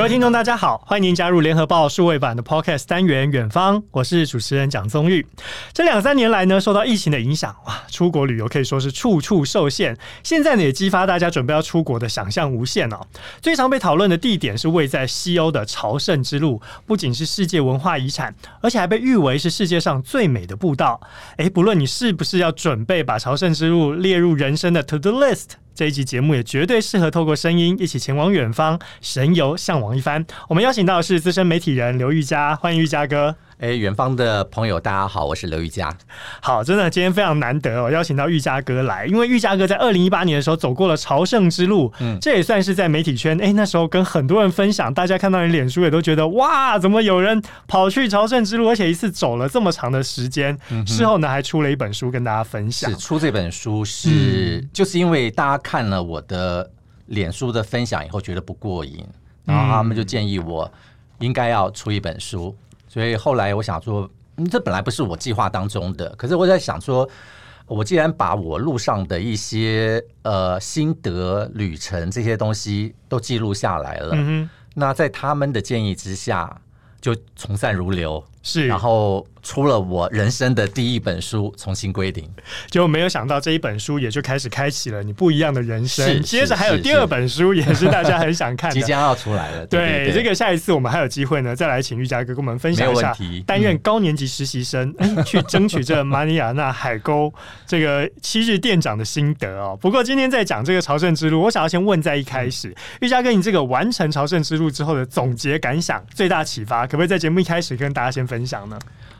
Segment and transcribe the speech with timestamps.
[0.00, 5.26] 各位听众，大家好，欢迎您加入联合报数位版的 Podcast 单元《远方》，我是主持人蒋宗玉。
[5.74, 9.94] 这两三年来呢，受到疫情的影响，哇，出国旅游可以说是处处受限。
[10.22, 12.98] 现在呢，也激发大家准备要出国的想象无限哦。
[13.42, 20.98] 最常被讨论的地点是位在西欧的朝圣之路，不仅是世界文化遗产，而且还被誉为是世界上最美的步道。
[21.36, 25.48] 诶，不论你是不是要准备把朝圣之路列入人生的 To Do List。
[25.80, 30.22] 这一集节目也绝对适合透过声音一起前往远方，神游向往一番。
[30.46, 33.34] 我们邀请到的是资深媒体人刘玉佳，欢迎玉佳哥。
[33.60, 35.94] 哎，远方的朋友，大家好，我是刘玉佳。
[36.40, 50.58] 好，真的今天非常难得哦，邀请到玉佳哥来，因为玉佳哥在二零一八年的时候走过了朝圣之路，嗯，这也算是在媒体圈，哎，那时候跟很多人分享，大家看到你脸书也都觉得哇，怎么有人跑去朝圣之路，而且一次走了这么长的时间？
[50.70, 52.90] 嗯、事后呢，还出了一本书跟大家分享。
[52.90, 56.70] 是出这本书是、嗯、就是因为大家看了我的
[57.08, 59.04] 脸书的分享以后觉得不过瘾，
[59.44, 60.72] 然后他们就建议我
[61.18, 62.56] 应该要出一本书。
[62.90, 66.08] 所以后来我想说，嗯，这本来不是我计划当中的。
[66.16, 67.08] 可是我在想说，
[67.66, 76.60] 我既然把我路上的一些呃心得、旅程这些东西都记录下来了，嗯，那在他们的建议之下，
[77.00, 78.22] 就从善如流。
[78.42, 82.24] 是，然后出了我人生的第一本书《重新归零》，
[82.70, 86.22] 就没有想到这一本书也就开始开启了你不一样的人生。
[86.22, 89.66] 接着还有第二本书，也是大家很想看的， 即将要出来了。
[89.66, 93.14] 对，对，对，对，这个下一次我们还有机会呢，再来请玉佳哥跟我们分享一下
[93.46, 97.32] 担任高年级实习生、嗯、 去争取这马里亚纳海沟
[97.66, 99.76] 这个七日店长的心得哦。
[99.80, 108.78] 不过今天在讲这个朝圣之路，我想要先问在一开始，玉佳哥，你这个完成朝圣之路之后的总结感想、最大启发，可不可以在节目一开始跟大家先分享呢？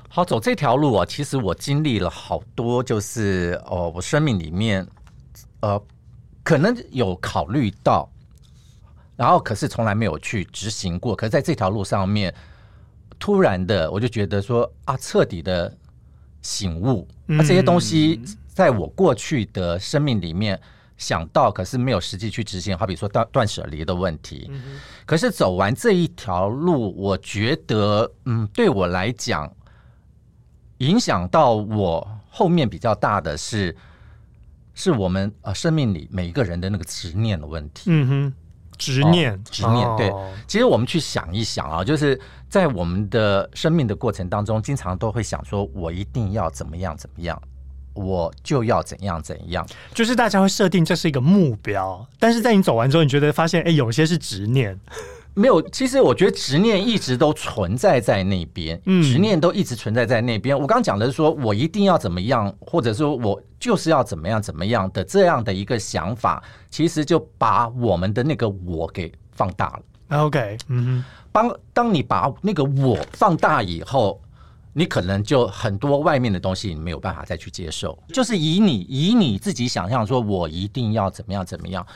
[0.09, 4.87] 好，走这条路啊，其实我经历了好多，就是哦，我生命里面
[5.61, 5.81] 呃，
[6.45, 8.09] 可能有考虑到，
[9.17, 11.15] 然后可是从来没有去执行过。
[11.17, 12.35] 可是在这条路上面，
[13.19, 15.77] 突然的我就觉得说啊，彻底的
[16.43, 20.61] 醒悟，那、啊、这些东西在我过去的生命里面
[21.01, 22.79] 想到，可是没有实际去执行。
[22.79, 24.49] 好比说断断舍离的问题，
[25.05, 29.53] 可是走完这一条路，我觉得嗯，对我来讲。
[30.79, 33.77] 影响到我后面比较大的是，
[34.73, 37.83] 是我们呃生命里每一个人的那个执念的问题。
[37.89, 38.35] 嗯哼，
[38.79, 39.97] 执念，哦、执念。
[39.99, 40.11] 对，
[40.49, 42.19] 其实我们去想一想啊，就是
[42.49, 47.39] 在我们的生命的过程当中，经常都会想说，我一定要怎么样怎么样，
[48.01, 49.67] 我就要怎样怎样。
[49.95, 54.79] 就是大家会设定这是一个目标，但是在你走完之后，你觉得发现，哎，有些是执念。
[55.33, 60.59] 没有，其实我觉得执念一直都存在在那边，嗯，执念都一直存在在那边。
[60.59, 70.19] 我刚刚讲的是说我一定要怎么样，或者说我就是要怎么样怎么样的这样的一个想法，其实就把我们的那个我给放大了。
[70.19, 74.21] OK，嗯哼，当当你把那个我放大以后，
[74.73, 81.87] 你可能就很多外面的东西你没有办法再去接受，就是以你以你自己想象说，我一定要怎么样怎么样，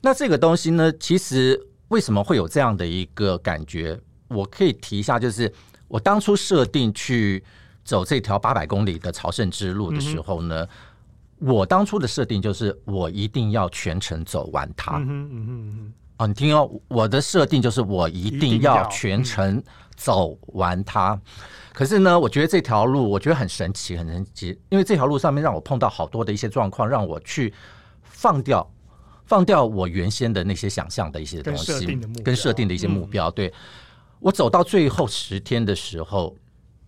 [0.00, 1.60] 那这个东西呢，其实。
[1.88, 3.96] 为什么会有这样的一个感觉？
[4.26, 5.52] 我可以提一下，就是
[5.86, 7.40] 我当初设定去
[7.84, 10.68] 走这条八百公里的朝圣之路的时候呢，
[11.38, 14.96] 嗯、我当初的设定就是我一定要全程走完它。
[14.96, 15.46] 嗯嗯嗯
[15.78, 15.92] 嗯。
[16.16, 19.62] 哦，你听哦，我的设定就是我一定要全程
[19.94, 21.12] 走完它。
[21.12, 21.20] 嗯、
[21.76, 27.52] 可是呢，我觉得这条路我觉得很神奇，很神奇，因为这条路上面让我碰到好多的一些状况，让我去
[28.02, 28.66] 放掉。
[29.26, 31.72] 放掉我原先的那些想象的一些东西，
[32.22, 33.28] 跟设定的一些目标。
[33.28, 33.52] 对，
[34.20, 36.32] 我走到最后十天的时候，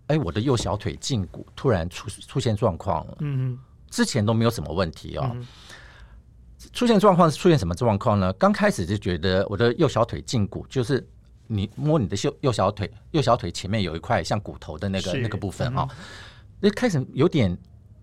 [0.06, 3.16] 哎，我的右小腿胫骨突然出出现状况了。
[3.22, 3.58] 嗯，
[3.90, 5.36] 之前都没有什么问题哦。
[6.72, 8.32] 出现状况是出现什么状况呢？
[8.34, 11.04] 刚开始就觉得我的右小腿胫骨，就是
[11.48, 15.88] 你摸你的右右小腿，右小腿前面有一块像骨头的那个那个部分啊，
[16.60, 17.56] 那开始有点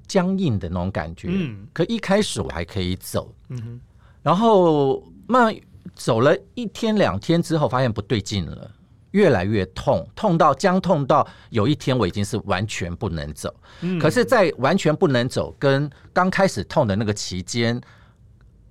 [0.07, 1.29] 僵硬的那种感觉。
[1.31, 3.33] 嗯，可一开始我还可以走。
[3.49, 3.81] 嗯哼。
[4.21, 5.55] 然后慢慢
[5.93, 8.71] 走了一天两天之后，发现不对劲了，
[9.11, 13.53] 越来越痛，痛到僵痛到有一天我已经是完全不能走。
[13.81, 13.99] 嗯。
[13.99, 17.79] 可是，在完全不能走跟刚开始痛的那个期间，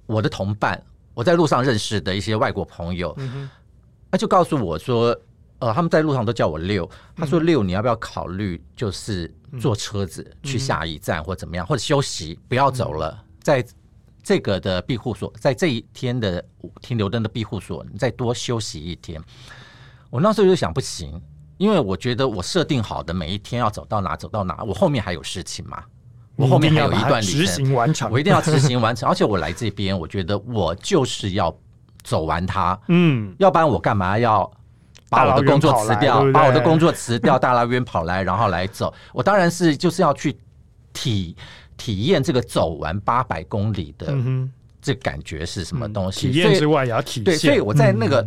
[0.06, 0.82] 我的同伴，
[1.14, 3.16] 我在路上认识的一些外国朋友，
[4.14, 5.18] 他就告诉我说，
[5.58, 13.64] 呃，他们在路上都叫我六，他说六，你要不要考虑就是坐车子去下一站或怎么样，或者休息不要走了，在。
[14.26, 16.42] 这个的庇护所，在这一天的
[16.80, 19.22] 停留灯的庇护所，你再多休息一天。
[20.08, 21.20] 我那时候就想，不行，
[21.58, 25.84] 因为我觉得我设定好的每一天要走到哪走到哪，我后面还有事情嘛，
[26.36, 29.06] 我后面还有一段旅程完成，我一定要执行完成。
[29.06, 31.54] 而且我来这边，我觉得我就是要
[32.04, 34.48] 走完它，嗯，要不然我干嘛要
[35.08, 38.92] 把我的工作辞掉，对对把我的工作辞掉，大老远跑来，然后来走。
[39.14, 40.36] 我当然是就是要去
[40.92, 41.34] 体
[41.78, 44.14] 体验这个走完八百公里的
[44.82, 46.28] 这感觉是什么东西。
[46.28, 47.24] 嗯、体验之外也要体验。
[47.24, 48.26] 对，所以我在那个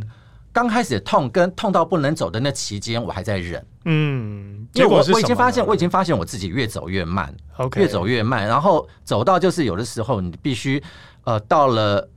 [0.51, 3.63] 刚开始痛跟痛到不能走的那期间，我还在忍。
[3.85, 7.31] 嗯，结果我已经发现，我已经发现我自己越走越慢
[7.75, 10.81] 越走越慢，然后走到就是有的时候你必须
[11.25, 12.09] 呃到了。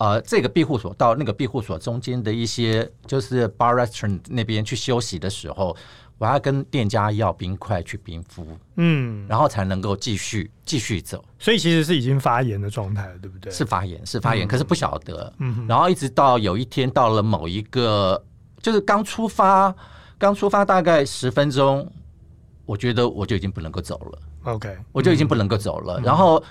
[0.00, 5.76] 呃，这个庇护所到那个庇护所中间的一些就是 bar restaurant 那边去休息的时候，
[6.16, 11.22] 我要跟店家要冰块去冰敷，嗯，然后才能够继续继续走。
[11.38, 13.52] 所以其实是已经发炎的状态了，对不对？
[13.52, 15.30] 是发炎，是发炎，嗯、可是不晓得。
[15.38, 18.24] 嗯，然后一直到有一天到了某一个，
[18.62, 19.74] 就是刚出发，
[20.16, 21.86] 刚出发大概十分钟，
[22.64, 24.18] 我觉得我就已经不能够走了。
[24.44, 26.42] OK，我就已经不能够走了，嗯、然后。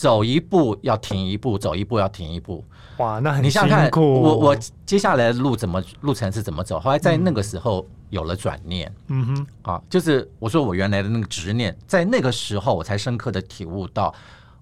[0.00, 2.64] 走一步要停一步，走一步要停一步。
[2.96, 4.56] 哇，那很你想想看，我我
[4.86, 6.80] 接下来的路怎么路程是怎么走？
[6.80, 8.90] 后来在那个时候有了转念。
[9.08, 14.14] 嗯哼，啊，就是我说我原来的那个执念，在那个时候我才深刻的体悟到，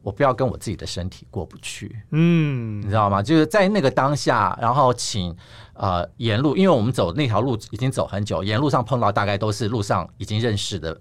[0.02, 1.96] 我不要跟我自己的身体过不去。
[2.11, 3.23] 嗯，你知道吗？
[3.23, 5.32] 就是在那个当下，然后请
[5.75, 11.00] 呃沿路，因为我们走那条路已经走很久，沿路上碰到大概都是路上已经认识的。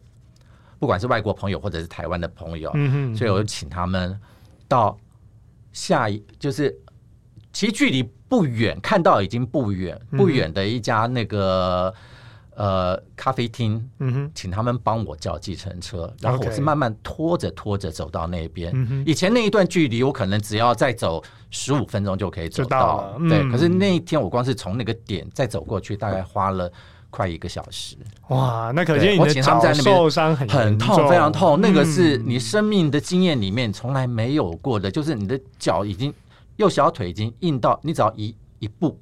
[0.80, 4.20] 不管是外国朋友或者是台湾的朋友，嗯哼，所以我就请他们
[4.68, 4.98] 到
[5.72, 6.76] 下一，就是
[7.52, 11.94] 其实距离不远，看到已经不远不远的一家那个
[12.56, 18.72] 呃咖啡厅，嗯哼，请他们帮我叫计程车，然后我是慢慢拖着拖着走到那边。
[18.76, 23.50] 嗯，以前那一段距离我可能只要再走十五分钟就可以走到，到了，对。
[23.50, 26.72] 可是那一天我光是从那个点再走过去，大概花了。
[27.10, 27.96] 快一个小时，
[28.28, 28.72] 哇！
[28.76, 31.60] 那可见你的脚受伤很很痛，非常痛。
[31.60, 36.14] 那个是你生命的经验里面从来没有过的，就是你的脚已经
[36.58, 39.00] 右小腿已经硬到，你只要一一步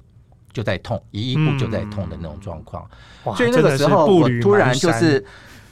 [0.52, 2.88] 就在痛，一一步就在痛的那种状况。
[3.36, 5.22] 所以那个时候，我突然就是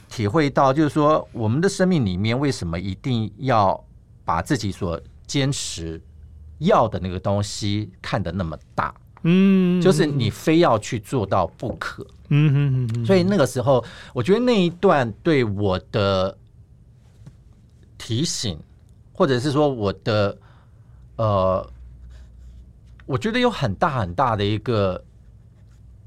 [0.09, 3.81] 体会到，就是说，我们的生命里面为什么一定要
[4.23, 5.99] 把自己所坚持
[6.59, 8.93] 要的那个东西看得那么大？
[9.27, 12.05] 嗯，就是你非要去做到不可。
[12.29, 13.83] 嗯哼哼哼，所以那个时候，
[14.13, 16.35] 我觉得那一段对我的
[17.97, 18.57] 提醒，
[19.13, 20.37] 或者是说我的
[21.17, 21.69] 呃，
[23.05, 25.03] 我觉得有很大很大的一个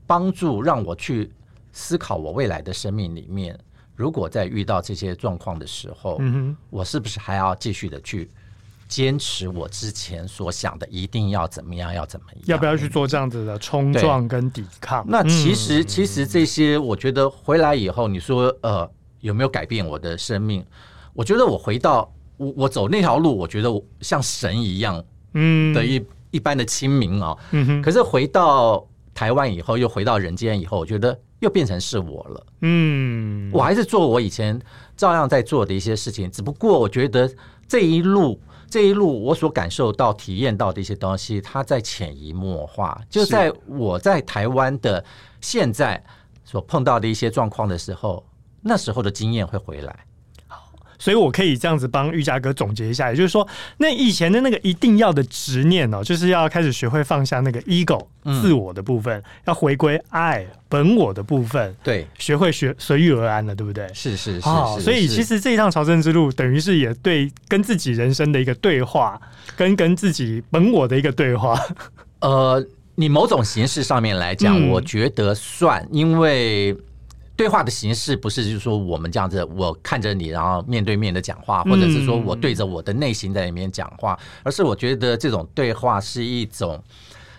[0.07, 1.31] 帮助，让我去
[1.73, 3.59] 思考我未来的生命里面，
[3.95, 8.31] 如果在遇到这些状况的时候，嗯哼，我是不是还要继续的去。
[8.89, 12.43] 坚持我之前所想的，一定要怎么样，要怎么样？
[12.47, 15.05] 要不要去做这样子的冲撞跟抵抗？
[15.07, 18.91] 那其实，嗯、其实这些，我觉得回来以后，你说呃，
[19.21, 20.65] 有没有改变我的生命？
[21.13, 27.37] 我觉得我回到我我走那条路，我觉得我像神一样，嗯，的一一般的亲民啊。
[27.85, 28.83] 可是回到
[29.13, 32.47] 台湾以后，又回到人间以后，我觉得又变成是我了。
[32.63, 34.59] 嗯，我还是做我以前
[34.97, 37.31] 照样在做的一些事情，只不过我觉得
[37.69, 38.41] 这一路。
[38.71, 43.01] 这一路我所感受到、体验到的一些东西，它在潜移默化。
[43.09, 45.03] 就在我在台湾的
[45.41, 46.03] 现在
[46.45, 48.25] 所碰到的一些状况的时候，
[48.61, 50.05] 那时候的经验会回来。
[50.99, 63.87] 所以，我可以这样子帮玉佳哥总结一下，也就是说，那以前的那个一定要的执念哦，就是要开始学会放下那个 ego、嗯、自我的部分，要回归爱本我的部分，对，学会学随遇而安了，对不对？
[63.95, 69.21] 是是是，哦，所以其实这一趟朝圣之路，等于是也对跟自己人生的一个对话，
[69.57, 71.57] 跟跟自己本我的一个对话。
[72.21, 76.77] 呃，你某种形式上面来讲，嗯、我觉得算，因为。
[77.39, 86.83] 对话的形式不是就是说我们这样子，我看着你，然后面对面的讲话，或者是说我对着我的内心在里面讲话，而是我觉得这种对话是一种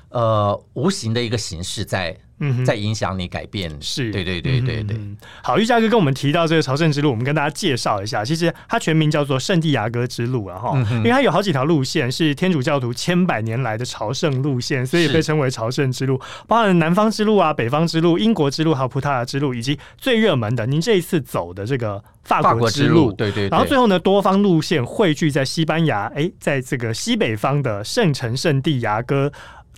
[0.10, 2.18] 呃无形的一个形式在。
[2.40, 4.12] 嗯，在影响你改变，是。
[4.12, 4.98] 对对对对对。
[5.44, 23.50] 好，玉佳哥跟我们提到这个朝圣之路，我们跟大家介绍一下，其实它全名叫做圣地亚哥之路啊哈，因为它有好几条路线是天主教徒千百年来的朝圣路线，所以被称为朝圣之路，包含南方之路啊、北方之路、英国之路还有葡萄牙之路，以及最热门的您这一次走的这个法国之路，对对。
[23.50, 29.32] 然后最后呢，多方路线汇聚在西班牙，哎，在这个西北方的圣城圣地牙哥。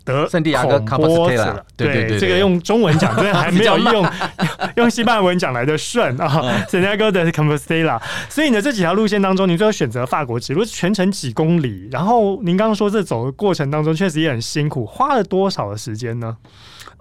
[0.03, 4.05] 德圣地亚哥卡波斯特拉，对对对，这个用中文讲，真的还没有 用
[4.77, 6.65] 用西班牙文讲来的顺啊。
[6.69, 11.87] 圣地亚哥的卡波斯特拉，所以呢，这几条路线当中，您最后选择法国之路，全程几公里？
[11.91, 16.37] 然后您刚刚说这走的过程当中确实也很辛苦，花了多少的时间呢？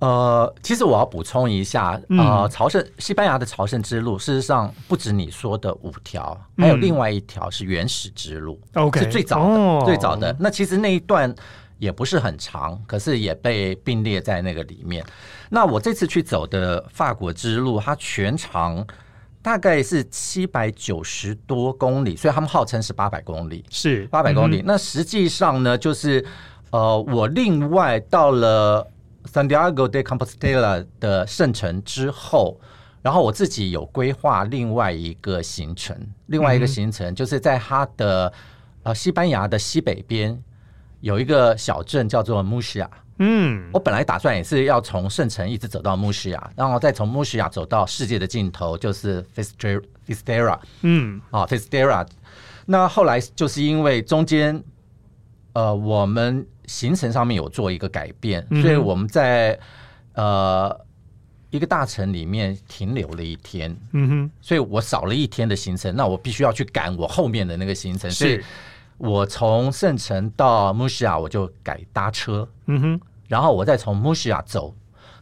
[0.00, 10.34] 呃，其实我要补充一下，呃，朝圣西班牙的朝圣之路，事实上不止你说的五条，还有另外一条是原始之路，OK，是最早的最早的。
[10.40, 11.34] 那其实那一段。
[11.80, 15.04] 也不是很长，可是也被并列在那个里面。
[15.48, 18.86] 那我这次去走的法国之路，它全长
[19.42, 24.60] 大概是七百九十多公里，所以他们号称是八百公里，是八百公里。
[24.60, 26.24] 嗯、那实际上呢，就是
[26.70, 28.86] 呃，我另外到了
[29.24, 32.60] Santiago de Compostela 的圣城之后，
[33.00, 35.96] 然后我自己有规划另外一个行程，
[36.26, 38.30] 另外一个行程就是在它的
[38.82, 40.38] 呃西班牙的西北边。
[41.00, 42.90] 有一个小镇叫做穆西亚，
[43.20, 52.06] 嗯，我本来打算也是要从圣城一直走到穆西亚，然后再从穆西亚走到世界的尽头，就是 Finisterre，嗯，啊 Finisterre。
[52.66, 54.62] 那后来就是因为中间，
[55.54, 59.58] 呃，我们行程上面有做一个改变，嗯、所以我们在
[60.12, 60.78] 呃
[61.48, 68.38] 一个大城里面停留了一天，嗯哼，所以我少了一天的行程，那我必须要去赶我后面的那个行程，所以。
[69.00, 74.74] 我从圣城到穆西亚，我就改搭车，嗯哼，然后我再从穆西亚走，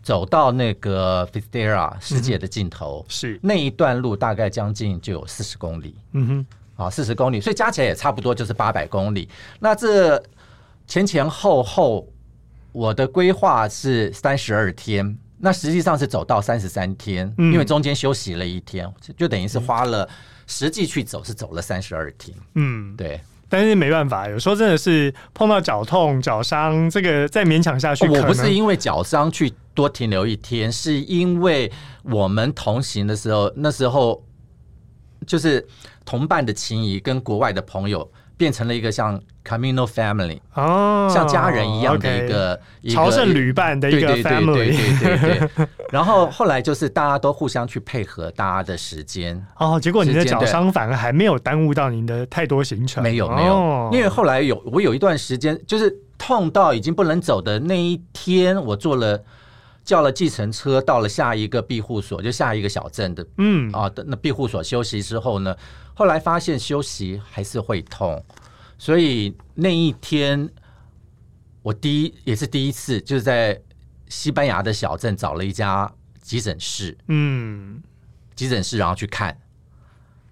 [0.02, 3.40] 走到那个 Finisterre 世界的尽头，嗯、是。
[3.40, 9.28] 那一段路大概将近就有四十公里，嗯哼，啊，四十公里，所以加起来也差不多就是八百公里。
[9.60, 10.20] 那这
[10.88, 12.04] 前前后后，
[12.72, 20.08] 我的规划是三十二天，那实际上是走到三十三天，嗯、因为中间休息了一天，就等于是花了
[20.48, 23.20] 实际去走是走了三十二天，嗯，对。
[23.48, 28.06] 但是没办法，有时候真的是碰到脚痛、脚伤，这个再勉强下去。
[28.08, 31.70] 我不是因为脚伤去多停留一天，是因为
[32.02, 34.22] 我们同行的时候，那时候
[35.26, 35.66] 就是
[36.04, 38.10] 同伴的情谊跟国外的朋友。
[38.38, 45.68] 变成了一个像 Camino Family 哦，像家人一样的一个、okay、一个朝圣旅伴的一个 family，对对对对对。
[45.90, 49.44] 然后后来就是大家都互相去配合大家的时间。
[49.58, 59.20] 哦，结果你的脚伤反而还没有耽误到您的太多行程，没有没有、哦，因为后来有我有一段时间就是痛到已经不能走的那一天，我做了
[59.84, 63.68] 叫了计程车到了下一个庇护所，就下一个小镇的嗯。
[63.72, 65.56] 啊的那庇护所休息之后呢。
[65.98, 68.24] 后来发现休息还是会痛，
[68.78, 70.48] 所以那一天
[71.60, 73.60] 我第一也是第一次，就是在
[74.08, 77.82] 西班牙的小镇找了一家急诊室，嗯，
[78.36, 79.36] 急诊室然后去看，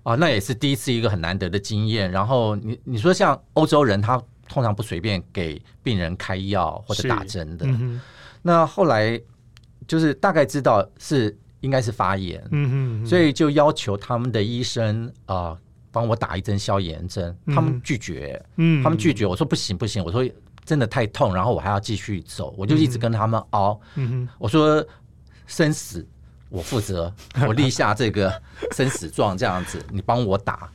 [0.04, 2.08] 啊，那也是第一次一个很难得的经验。
[2.12, 8.00] 然后你你说像欧洲人，他通常不随便给病人开药或者打针的，嗯，
[8.40, 9.20] 那后来
[9.88, 11.36] 就是大概知道是。
[11.66, 12.40] 应该是发炎，
[13.04, 15.58] 所以就要求他们的医生啊，
[15.90, 17.54] 帮、呃、我打一针消炎针，嗯。
[17.56, 19.26] 他们拒绝，嗯，他们拒绝。
[19.26, 20.24] 我说不行不行，我说
[20.64, 23.80] 真的太痛，然后我还要继续走，我就一直跟他们熬。
[24.38, 24.86] 我说
[25.48, 26.06] 生死
[26.50, 27.12] 我负责，
[27.48, 28.32] 我立下这个
[28.70, 30.70] 生死状，这样子你帮我打。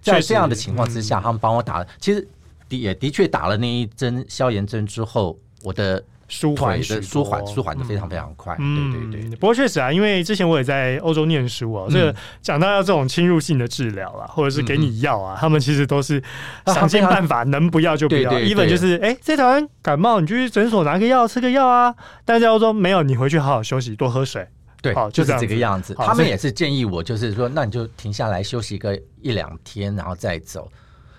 [0.00, 2.26] 在这样的情况之下，他们帮我打了，其实
[2.68, 6.00] 的也的确打了那一针消炎针之后，我的。
[6.28, 9.36] 舒缓的舒缓舒缓的非常非常快，嗯、对对对。
[9.36, 16.22] 不过确实啊，因为之前我也在欧洲念书啊，这个讲到要这种侵入性的治疗啊，或者是给你药啊，嗯、他们其实都是
[16.66, 18.32] 想尽办法，能不要就不要。
[18.32, 21.94] even 就是哎，在台湾感冒，你就去诊所拿个药吃个药啊。
[22.24, 24.46] 但在欧洲没有，你回去好好休息，多喝水。
[24.82, 25.94] 对，好就是这个样子。
[25.94, 30.70] 他们也是建议我，就是说，那你就停下来休息个一两天，然后再走。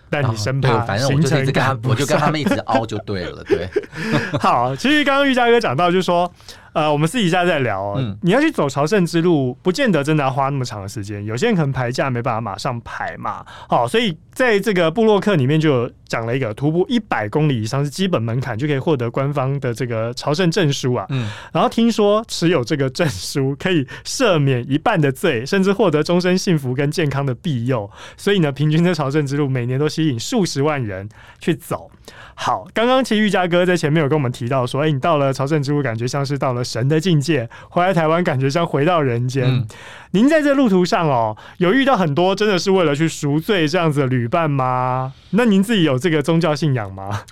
[0.09, 3.69] 但你生怕，反正我就一直跟他，我就跟他们一直凹就对了，对。
[4.39, 6.31] 好，其实刚刚玉佳哥讲到，就是说。
[6.77, 11.25] 呃，我们私底下再聊，嗯，你要去走朝圣之路，不见得真的要花那么长的时间。
[11.25, 21.03] 有些人可能排假没办法马上排嘛，好，所以在这个布洛克里面就讲了一个徒步一百公里以上是基本门槛，就可以获得官方的这个朝圣证书啊。
[21.09, 27.89] 嗯，然后听说持有这个证书可以赦免一半的罪，甚至获得终身幸福跟健康的庇佑。
[28.15, 31.89] 所以呢，平均在朝圣之路每年都吸引数十万人去走。
[32.39, 39.45] 好，刚刚其实玉嘉哥在前面有跟我们提到说，哎，你到了朝圣之路，感觉像是到了神的境界；回来台湾，感觉像回到人间。
[39.45, 39.67] 嗯。
[40.11, 45.13] 您在这路途上哦，有遇到很多真的是为了去赎罪这样子的旅伴吗？
[45.31, 47.23] 那您自己有这个宗教信仰吗？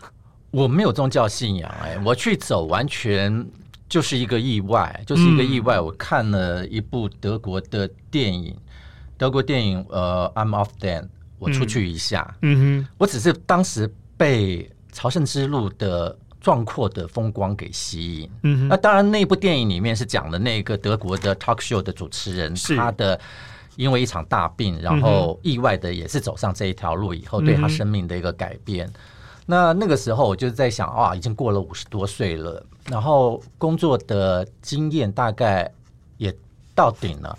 [0.49, 3.45] 我没有宗教信仰，哎，我去走完全
[3.87, 5.79] 就是一个意外，就是一个意外。
[5.79, 8.55] 我看了一部德国的电影，
[9.19, 11.07] 德国电影呃，I'm off then，
[11.37, 14.67] 我出去一下，嗯哼，我只是当时被。
[14.95, 23.19] 朝圣之路的壮阔的风光给吸引，嗯，那当然那部电影里面是讲的那个德国的 talk show 的主持人，他的
[23.75, 28.89] 因为一场大病，然后意外的也是走上这一条路以后，对他生命的一个改变。
[29.45, 35.69] 那那个时候我就在想，啊，已经过了五十多岁了，然后工作的经验大概
[36.17, 36.33] 也
[36.73, 37.37] 到顶了，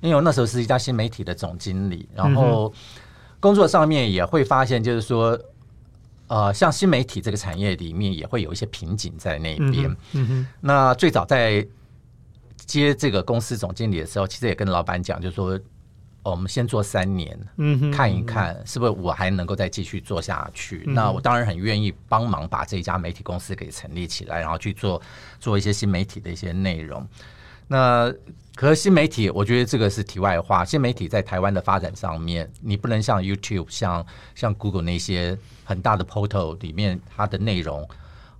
[0.00, 2.72] 因为我那时候是一家新媒体的总经理，然后
[3.38, 5.38] 工作上面也会发现，就是说。
[6.28, 9.90] 呃，像新媒体这个产业里面也会有一些瓶颈在那边。
[9.90, 11.66] 嗯嗯哼，那最早在
[12.56, 15.58] 接这个公司总经理的时候，其实也跟老板讲，就是说。
[16.28, 20.82] 我们先做三年，嗯哼，看一看是不是我还能够再继续做下去。
[20.84, 25.00] 嗯、那我当然很愿意帮忙把这家媒体公司给成立起来，然后去做
[25.38, 27.06] 做一些新媒体的一些内容。
[27.68, 28.12] 那
[28.54, 30.64] 可是新媒体，我觉得这个是题外话。
[30.64, 34.04] 新媒体在台湾的发展上面，你不能像 YouTube、像
[34.34, 37.86] 像 Google 那些很大的 portal 里面它的内容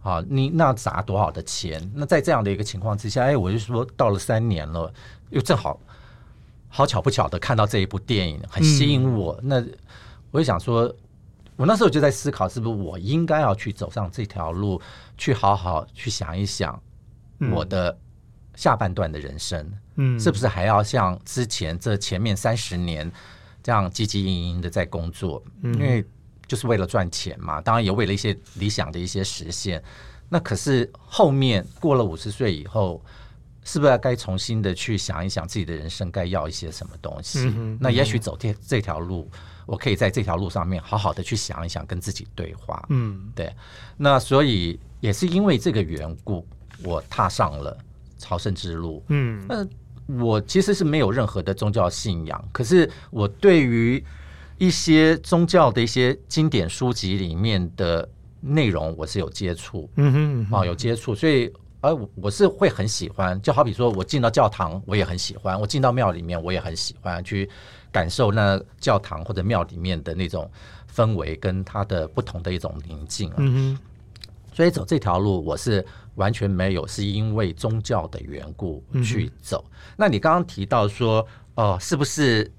[0.03, 1.91] 啊，你那砸多少的钱？
[1.95, 4.93] 那在这样的一个情况之下，哎，我就说到了三年了，
[5.31, 5.79] 又正好。
[6.69, 9.65] 好巧不巧的看到这一部电影很吸引我，嗯、那
[10.31, 10.95] 我就想说，
[11.57, 14.79] 我那时候就在思考，是不是我应该要去走上这条路，
[15.17, 16.79] 去好好去想一想
[17.51, 17.97] 我的
[18.57, 23.09] 下半段的人生，嗯，是不是还要像之前这前面三十年
[23.63, 25.41] 这样汲汲营营的在工作？
[25.63, 26.05] 嗯，因为
[26.49, 29.81] 就是为了赚钱嘛，当然也为了一些理想的一些实现。
[30.29, 33.01] 那可是后面过了五十岁以后。
[33.69, 37.53] 是不是该重新的去想一想自己的人生该要一些什么东西？
[37.81, 39.29] 那也许走这这条路，
[39.67, 42.87] 我可以在这条路上面好好的去想一想，跟自己对话。
[42.91, 43.53] 嗯，对。
[43.97, 46.47] 那所以也是因为这个缘故，
[46.85, 47.77] 我踏上了
[48.27, 49.03] 朝圣之路。
[49.09, 49.67] 嗯，那
[50.23, 54.03] 我其实是没有任何的宗教信仰，可是我对于
[54.59, 58.09] 一些宗教的一些经典书籍里面的
[58.41, 59.89] 内容，我是有接触。
[59.97, 61.53] 嗯哼，嗯哼，啊，有接触，所以。
[61.83, 67.49] 而我我是会很喜欢，就好比说我进到教堂，我也很喜欢；我进到庙里面，我也很喜欢去
[67.93, 70.51] 感受那教堂或者庙里面的那种
[70.93, 73.31] 氛围，跟它的不同的一种宁静。
[73.37, 73.79] 嗯哼。
[74.53, 75.85] 所以走这条路，我是
[76.17, 79.65] 完全没有是因为宗教的缘故去走。
[79.71, 81.21] 嗯、那你刚刚提到说，
[81.55, 82.53] 哦、呃，是不是？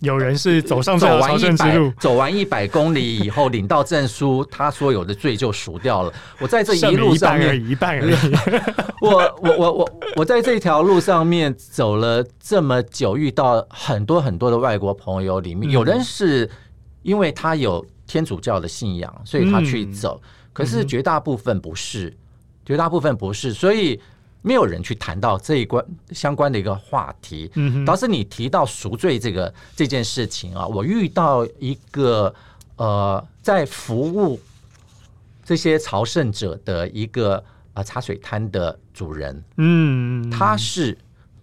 [0.00, 6.12] 有人是走上走完一百走完一百公里以后领到证书，他所有的罪就赎掉了。
[6.38, 8.14] 我在这一路上面一半而已。
[9.02, 9.10] 我
[9.42, 16.48] 我我我我在这条路上面走了这么久，遇到很多很多的外国朋友，里面有人是
[17.02, 20.18] 因为他有天主教的信仰，所以他去走。
[20.54, 22.16] 可是绝大部分不是，
[22.70, 24.00] 绝大部分不是，所以。
[24.42, 32.34] 没有人去谈到这一关相关的一个话题，嗯，倒是你提到赎罪这个这件事情啊，我遇到一个
[32.76, 34.40] 呃，在服务
[35.44, 40.96] 这些朝圣者的一个呃茶水摊的主人，嗯，他是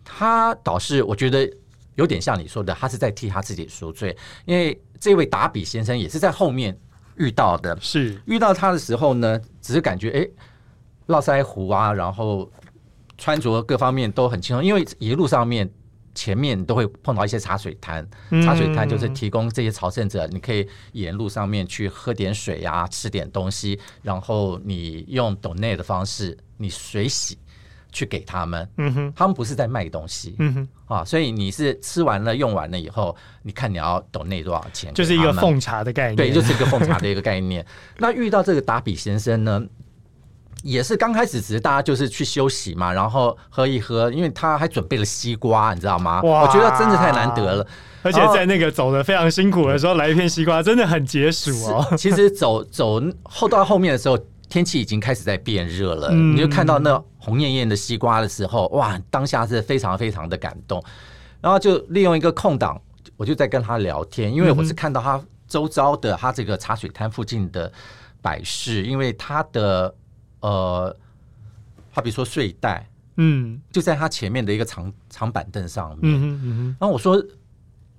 [0.04, 1.48] 他倒是我觉得
[1.94, 6.76] 有点像你说的，他是在替他自己赎罪，因为这位达比先生也是在后面
[7.18, 8.20] 遇到的，是。
[8.26, 10.28] 遇到他的时候呢，只是感觉哎，
[11.08, 12.50] 络腮胡啊，然后。
[13.20, 15.68] 穿着各方面都很轻松，因为一路上面
[16.14, 18.08] 前面都会碰到一些茶水摊，
[18.44, 27.40] 茶水摊就是提供这些朝圣者，你可以沿路上面去喝点水呀、啊，吃点东西，然后你用 donate 的方式，你水洗
[27.92, 28.70] 去给他们。
[28.78, 30.36] 嗯哼，他们不是在卖东西。
[30.38, 36.18] 嗯哼，啊，所以你是吃完了用完了以后，你看你要 donate 多少钱，就是一个奉茶的概念。
[36.18, 37.66] 对，就是一个奉茶的一个概念。
[37.98, 39.66] 那遇到这个达比先生呢？
[40.68, 46.22] 也是刚开始只是大家就是去休息嘛，然后喝一喝，因为他还准备了西瓜，你知道吗？
[46.24, 47.66] 哇，我觉得真的太难得了，
[48.04, 51.96] 而且在那个走的非常辛苦的时候来一片西瓜，真的很解暑哦。
[51.98, 60.84] 其实走走后到后面的时候，天气已经开始在变热了，嗯，你就看到那红艳艳的西瓜的时候，哇，当下是非常非常的感动。
[61.40, 62.78] 然后就利用一个空档，
[63.16, 67.72] 我就在跟他聊天，因为我是看到他周遭的他这个茶水摊附近的
[68.22, 69.96] 摆饰，因为他的。
[70.40, 70.96] 呃，
[71.92, 76.00] 好比说睡袋，嗯，就在他前面的一个长长板凳上面。
[76.04, 77.22] 嗯哼嗯，然后我说：“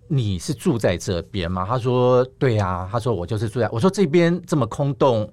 [0.07, 5.31] 你是住在这边吗？”他说：“对呀、啊。”他说：“我就是住在。”我说：“这边这么空洞，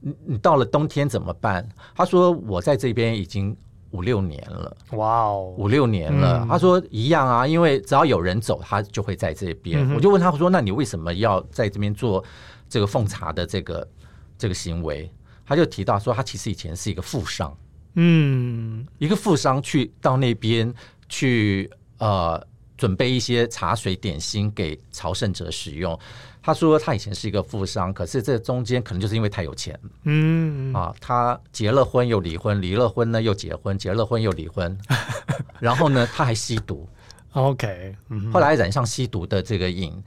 [0.00, 3.56] 你你到了冬天怎么办？”他说：“我在这边已经
[3.92, 6.40] 五六年了。”哇哦，五六年了。
[6.44, 9.88] 嗯、他说：“一样啊，因为只要有人走，他就会在这边。
[9.88, 12.22] 嗯”我就问他：“我说，那你为什么要在这边做
[12.68, 13.88] 这个奉茶的这个
[14.36, 15.08] 这个行为？”
[15.48, 17.56] 他就提到说，他其实以前是一个富商，
[17.94, 20.72] 嗯，一个富商去到那边
[21.08, 25.98] 去呃准备一些茶水点心给朝圣者使用。
[26.42, 30.72] 他说他以前是一个富商，可是这中间可能就是因为太有钱，嗯。
[30.74, 34.78] 啊，他结了婚又离婚，离了婚呢又结婚，结了婚又离婚，
[35.58, 36.86] 然后呢他还吸毒
[37.32, 37.96] ，OK，
[38.32, 40.04] 后来染上吸毒的这个瘾。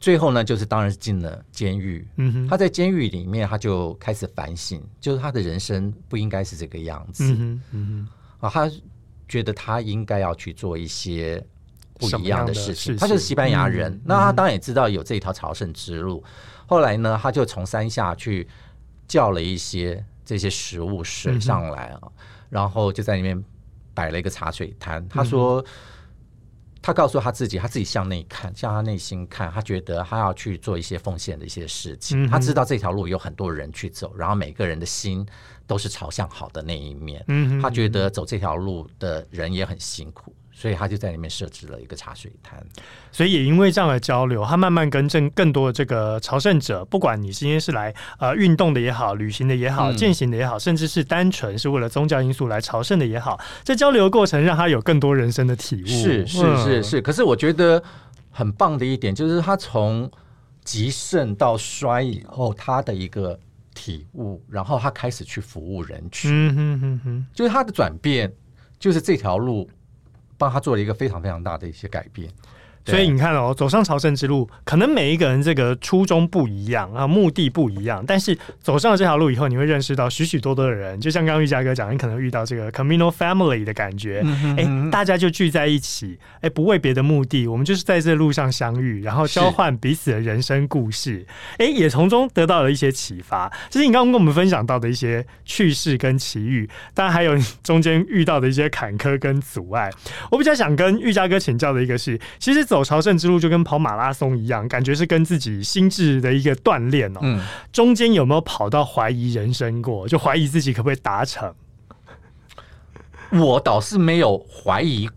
[0.00, 2.08] 最后呢，就是当然是进了监狱。
[2.16, 7.22] 嗯哼，他在监狱里面，他就开始反省，就是他的人生不应该是这个样子。
[7.24, 8.08] 嗯哼，嗯
[8.40, 8.70] 哼，啊，他
[9.28, 11.44] 觉得他应该要去做一些
[11.98, 12.96] 不一样的事情。
[12.96, 16.24] 他就是西班牙人，嗯，那他当然也知道有这一条朝圣之路。
[16.66, 18.48] 后来呢，他就从山下去
[19.06, 22.10] 叫了一些这些食物水上来啊，嗯、
[22.48, 23.44] 然后就在里面
[23.92, 25.06] 摆了一个茶水摊。
[25.10, 25.62] 他说。
[26.80, 32.24] 嗯他告诉他自己，他自己向内看，向他内心看，他觉得他要去做一些奉献的一些事情。
[32.24, 35.26] 嗯、他知道这条路有很多人去走，然后每个人的心
[35.66, 37.22] 都是朝向好的那一面。
[37.28, 40.34] 嗯、他觉得走这条路的人也很辛苦。
[40.60, 42.62] 所以他就在里面设置了一个茶水摊，
[43.10, 55.86] 所以也因为这样的交流，他慢慢跟正更多的这个朝圣者，不管你今天是来呃运动的也好，旅行的也好，践行的也好，甚至是单纯是为了宗教因素来朝圣的也好，这交流的过程让他有更多人生的体悟。
[55.86, 57.82] 是是是是，可是我觉得
[58.30, 60.10] 很棒的一点就是他从
[60.62, 63.40] 极盛到衰以后，他的一个
[63.74, 66.30] 体悟，然后他开始去服务人群。
[66.30, 68.30] 嗯哼哼哼，就是他的转变，
[68.78, 69.66] 就是这条路。
[70.40, 72.32] 帮他做了一个非常非常大的一些改变。
[72.84, 91.24] 所以你看哦，走上朝圣之路，可能每一个人这个初衷不一样啊，目的不一样，但是走上了这条路以后，你会认识到许许多多的人，就像刚刚玉佳哥讲，你可能遇到这个 communal family 的感觉，哎、嗯欸，大家就聚在一起，哎、欸，不为别的目的，我们就是在这路上相遇，然后交换彼此的人生故事，
[91.58, 93.50] 哎、欸，也从中得到了一些启发。
[93.68, 99.90] 就是你刚刚跟我们分享到的一些趣事跟奇遇，当然还有中间遇到的一些坎坷跟阻碍。
[100.30, 102.84] 我比较想跟玉佳哥请教的一个是，其实走。
[102.84, 107.20] 朝圣之路就跟跑马拉松一样，感觉是跟自己心智的一个锻炼哦。
[107.20, 110.06] 嗯，中间有没有跑到怀疑人生过？
[110.06, 111.52] 就怀疑自己可不可以达成？
[113.32, 115.10] 我倒是没有怀疑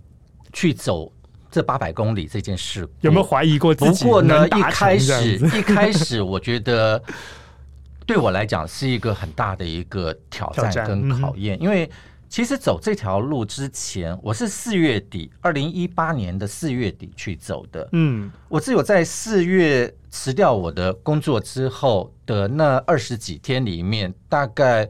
[0.52, 1.12] 去走
[1.52, 2.88] 这八百公里这件事。
[3.02, 4.04] 有没有怀疑过自己？
[4.04, 7.02] 不过呢，一开始一开始，我觉得
[8.06, 11.90] 对我来讲是一个很大的一个挑战跟考验，因为。
[12.34, 17.88] 其实走这条路之前，我是四月底，二零一八年的四月底去走的。
[17.92, 24.90] 嗯，我只有在四月辞掉我的工作之后的那二十几天里面，大概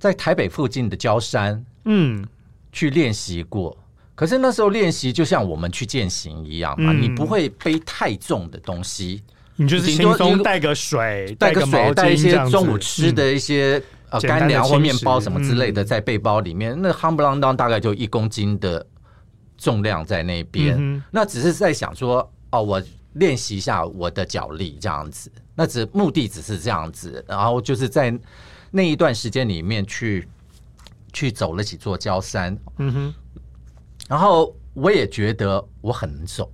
[0.00, 2.26] 在台北附近的郊山，嗯，
[2.72, 3.78] 去练习过。
[4.16, 9.22] 可是那时候练习就像我们去践行一样嘛，嗯、你不会背太重的东西，
[9.54, 13.80] 你就是轻松带个水，带个水，带一些中午吃的一些。
[14.10, 18.86] 呃，干粮或面包什么之类的，在背包里面，嗯、那夯不啷当大概就一公斤的
[19.58, 20.76] 重量在那边。
[20.78, 22.82] 嗯、那只是在想说，哦，我
[23.14, 25.30] 练习一下我的脚力这样子。
[25.54, 28.18] 那只目的只是这样子，然后就是在
[28.70, 30.26] 那一段时间里面去
[31.12, 32.56] 去走了几座焦山。
[32.78, 33.14] 嗯哼。
[34.08, 36.50] 然后我也觉得我很能走。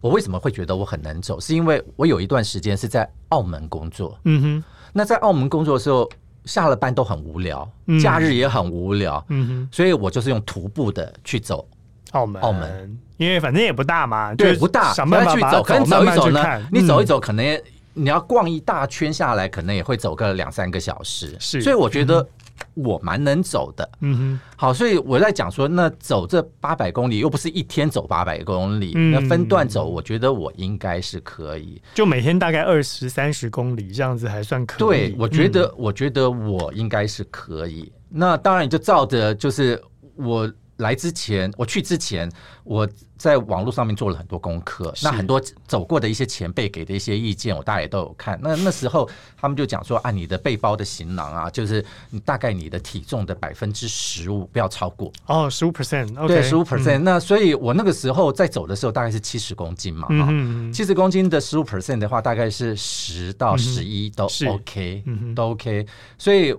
[0.00, 1.40] 我为什么会觉得我很难走？
[1.40, 4.16] 是因为我有一段时间是在澳门工作。
[4.22, 4.64] 嗯哼。
[4.92, 6.08] 那在澳门工作的时候。
[6.46, 7.68] 下了班都很无聊，
[8.00, 11.68] 假日也很无聊，嗯哼，所以我就是用徒步的去走
[12.12, 22.26] 澳门，澳门，因为反正也不大嘛，对，不大，想办法去走，可能走一走呢，你走一走，可能你要逛一大圈下来，可能也会走个两三个小时，是，所以我觉得。
[22.74, 34.78] 我蛮能走的，嗯哼，好，所以我在讲说，那走这八百公里又不是一天走八百公里，嗯、那分段走，我觉得我应该是可以，就每天大概二十三十公里这样子还算可以。
[34.78, 37.92] 对，我觉得，嗯、我觉得我应该是可以。
[38.08, 39.82] 那当然，你就照着就是
[40.14, 40.50] 我。
[40.78, 42.30] 来之前，我去之前，
[42.62, 42.86] 我
[43.16, 44.92] 在网络上面做了很多功课。
[45.02, 48.38] 那很多走过的一些前辈给的一些意见，我大概也都有看。
[48.42, 49.08] 那那时候
[49.38, 55.10] 他们就讲说，啊，你的背包的行囊啊，就是你大概你的体重的百分之十五不要超过。
[55.26, 56.98] 哦，十五 percent，对，十五 percent。
[56.98, 65.86] 那所以我那个时候在走的时候，大概是七十公斤嘛，啊、嗯，七十公斤的十五 percent 的话，大概是十到十一都 OK，、嗯、都 OK。
[66.18, 66.54] 所以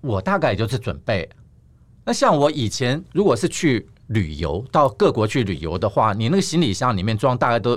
[0.00, 1.28] 我大概也就是准备。
[2.08, 7.76] 那像我以前如果是去旅游，到各国去旅游的话，你那个行李箱里面装大概都，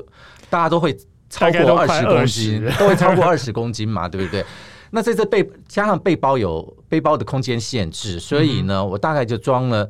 [0.50, 0.98] 大家都会
[1.30, 4.46] 超过二十公斤，都， 都会超过二十公斤嘛，对不对？
[4.90, 9.90] 那在这背加上背包有背包的空间限制，所以呢，我大概就装了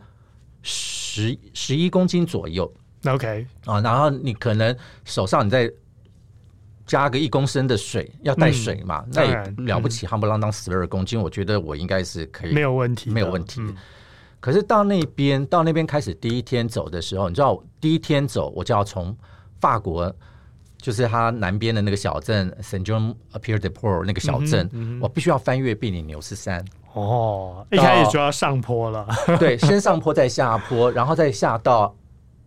[0.64, 2.74] 十十一公斤左右。
[3.06, 4.76] OK 啊，然后你可能
[5.06, 5.72] 手上你再
[6.88, 13.62] 加个一公升的水，要带水嘛，嗯、那也了不起，夯不啷当十二公斤，嗯、我觉得我应该是可以，没有问题，没有问题。
[14.42, 19.16] 可是到那边，到那边开始第一天走的时候，你知道，第一天走我就要从
[19.60, 20.14] 法国，
[20.78, 26.66] 就是它南边的那个小镇 Saint Jean Pied de Port 那个小镇，嗯嗯、我必须要翻越比利牛斯山。
[26.94, 29.08] 哦，一开始就要上坡了。
[29.40, 31.96] 对，先上坡再下坡，然后再下到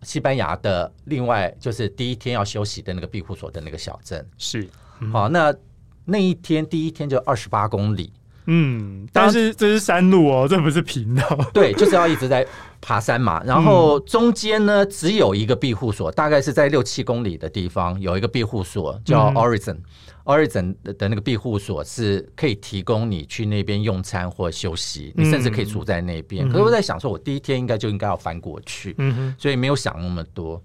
[0.03, 4.23] 西班牙的另外就是第一天要休息的那个庇护所的那个小镇。
[4.37, 5.55] 是，嗯、好，那
[6.03, 8.11] 那一天第一天就二十八公里。
[8.45, 11.23] 嗯，但是这是山路哦，这不是平道。
[11.53, 12.45] 对，就是要一直在
[12.81, 13.43] 爬山嘛。
[13.43, 19.73] 然后中间呢，只有一个庇护所，大概是在六七公里的地方有一个庇护所，叫 Horizon。
[19.73, 19.83] 嗯。
[20.25, 26.49] Origin 的那个庇护所是可以提供你去那边用餐或休息，你甚至可以住在那边。
[26.49, 28.95] 可是我在想说，我第一天应该就应该要翻过去，
[29.37, 30.59] 所以没有想那么多。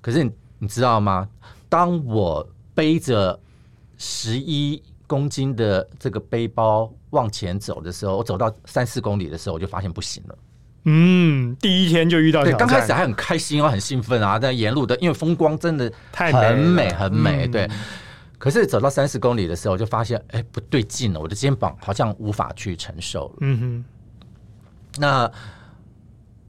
[0.00, 0.30] 可是你
[0.60, 1.28] 你知道吗？
[1.68, 3.36] 当我背着
[3.98, 10.38] 十一公斤的这个背包往前走的时候，我走到三四公里的时候，我就发现不行了。
[10.84, 17.46] 嗯，第一天就遇到刚开始还很开心啊，很兴奋啊，在沿路的，因为风光真的很美，很美。
[17.46, 17.70] 对，
[18.36, 23.34] 可是走到三四公里的时候，就发现哎，不对劲了，我的肩膀好像无法去承受了。
[23.40, 23.84] 嗯哼。
[24.98, 25.30] 那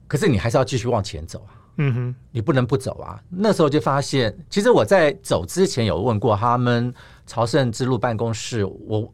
[0.06, 1.54] 可是你还是要继续往前走啊。
[1.76, 3.20] 嗯哼，你不能不走啊！
[3.28, 6.94] 那时候就发现，其实我在走之前有问过他们
[7.26, 9.12] 朝圣之路办公室，我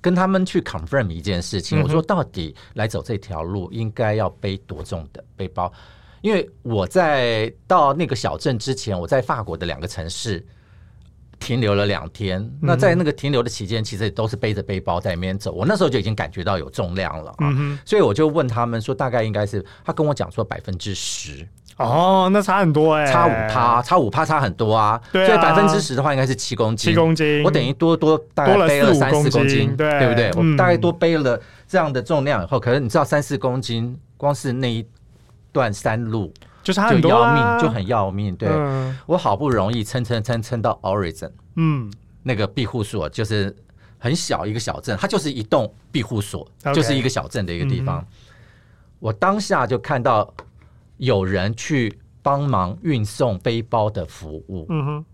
[0.00, 5.72] 跟他们去 confirm 一件事情，我说到底来走这条路应该要背多重的背包？
[6.20, 10.44] 因为我在到那个小镇之前，我在法国的两个城市
[11.38, 12.48] 停留了两天。
[12.60, 15.52] 那在那个停留的期间，其实都是背着背包在里面走。
[15.52, 21.46] 我那时候就已经感觉到有重量了啊，所以我就问他们说，大概应该是他跟我讲说百分之十。
[21.78, 25.00] 哦，那差很多哎、欸，差五趴，差五趴差很多啊。
[25.12, 26.90] 对啊，所以百分之十的话，应该是七公斤。
[26.90, 30.30] 七公斤，我等于多多大概背了三四公斤，对，对不对？
[30.36, 34.84] 嗯、我大概多背了这样的重量以后，可是你知道三四公斤，光是那一
[35.52, 38.34] 段山路就是很多、啊、要命，就很要命。
[38.34, 41.88] 对、嗯、我好不容易撑撑撑撑到 Horizon，嗯，
[42.24, 43.54] 那个庇护所就是
[43.98, 46.74] 很小一个小镇，它就是一栋庇护所，Okay.
[46.74, 48.00] 就是一个小镇的一个地方。
[48.00, 48.06] 嗯、
[48.98, 50.28] 我当下就看到。
[50.98, 54.66] 有人去帮忙运送背包的服务。
[54.68, 55.04] 嗯哼，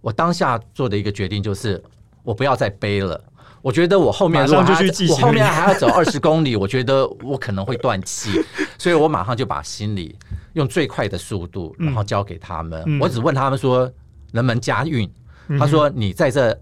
[0.00, 1.82] 我当下做的一个决定就是，
[2.22, 3.20] 我不要再背了。
[3.62, 8.30] 我觉得我后面如果还我后面还要走二十公里，我觉得我可能会断气，
[8.78, 10.16] 所以我马上就把行李
[10.52, 13.00] 用最快的速度，然后交给他们。
[13.00, 13.90] 我只问他们说
[14.30, 15.10] 能不能加运。
[15.58, 16.56] 他说你在这，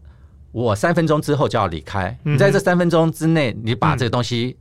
[0.50, 2.16] 我三分钟之后就要离开。
[2.22, 4.57] 你在这三分钟之内，你把这个东西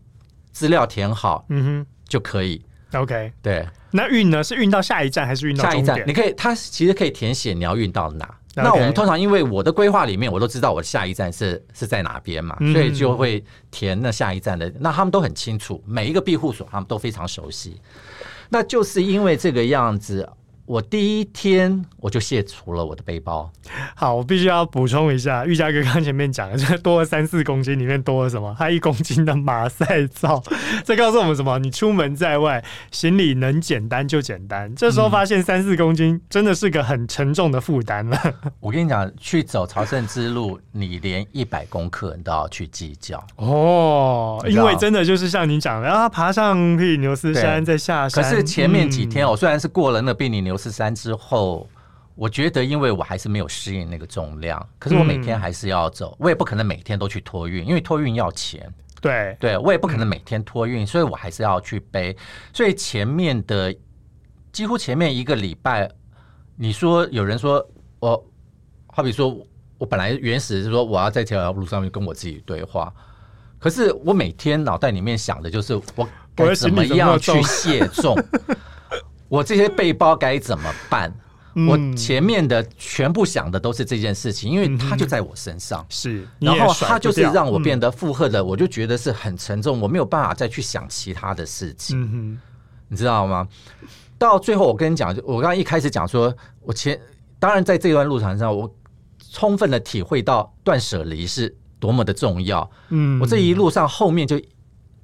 [0.51, 2.61] 资料填好，嗯哼，就可以。
[2.93, 4.43] OK，对，那运呢？
[4.43, 6.01] 是运到下一站还是运到下一站？
[6.05, 8.37] 你可以，它其实可以填写你要运到哪。
[8.55, 14.71] 那我们通常因为我的规划里面，我都知道我的下一站是是在哪边嘛，嗯、所以就会填那下一站的。
[14.79, 17.81] 那他们都很清楚，每一个庇护所他们都非常熟悉。
[18.49, 20.29] 那就是因为这个样子。
[20.65, 23.51] 我第一天我就卸除了我的背包。
[23.95, 28.55] 好，我必须要补充一下，玉佳哥刚前面讲的，这多了三四公斤，里面多了什么？
[28.57, 30.41] 他一公斤的马赛皂。
[30.85, 31.59] 这告诉我们什么？
[31.59, 34.73] 你出门在外，行李能简单就简单。
[34.73, 38.17] 这时候发现三四公斤真的是个很沉重的负担了。
[38.23, 48.23] 嗯、我跟你讲，去走朝圣之路，你连一百公克你都要去计较哦，因为真的就是像你讲的，啊，爬上庇里牛斯山再下山。
[48.23, 50.52] 可是前面几天，我虽然是过了那庇里牛。
[50.53, 51.67] 牛斯山之后，
[52.13, 58.71] 我觉得因为我还是没有适应那个重量，可是我每天还是要走，我也不可能每天都去托运，因为托运要钱。
[59.01, 62.15] 对，对我也不可能每天托运，所以我还是要去背。
[62.53, 63.75] 所以前面的
[64.51, 65.89] 几乎前面一个礼拜，
[66.55, 67.67] 你说有人说
[67.99, 68.23] 我，
[68.85, 69.35] 好比说
[69.79, 72.93] 我本来原始是说我要在这条路上面跟我自己对话，
[73.57, 78.15] 可是我每天脑袋里面想的就是我该怎么样去卸 重。
[79.33, 81.11] 我这些背包该怎么办？
[81.55, 85.83] 嗯、我前面的全部想的都是这件事情，因为它就在我身上。
[85.89, 91.99] 是，然后它就是让我变得负荷的，嗯、我就觉得是很沉重，我没有办法再去想其他的事情。
[91.99, 92.39] 嗯、
[92.87, 93.47] 你知道吗？
[94.19, 96.99] 到最后，我跟你讲，我刚刚一开始讲说，我前
[97.39, 98.71] 当然在这段路程上，我
[99.31, 102.69] 充分的体会到断舍离是多么的重要。
[102.89, 104.39] 嗯，我这一路上后面就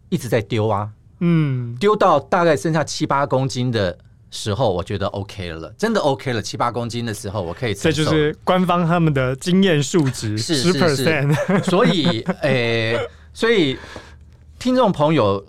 [0.09, 0.87] 一直在丢啊，
[1.19, 3.97] 嗯，丢到大概剩下七八公斤的。
[4.31, 7.73] 时候我觉得 OK 了，真的 OK 了，七八公斤的时候我可以。
[7.73, 11.35] 这就是官方他们的经验数值十 percent。
[11.69, 13.77] 所以，诶、欸，所以
[14.57, 15.43] 听众朋友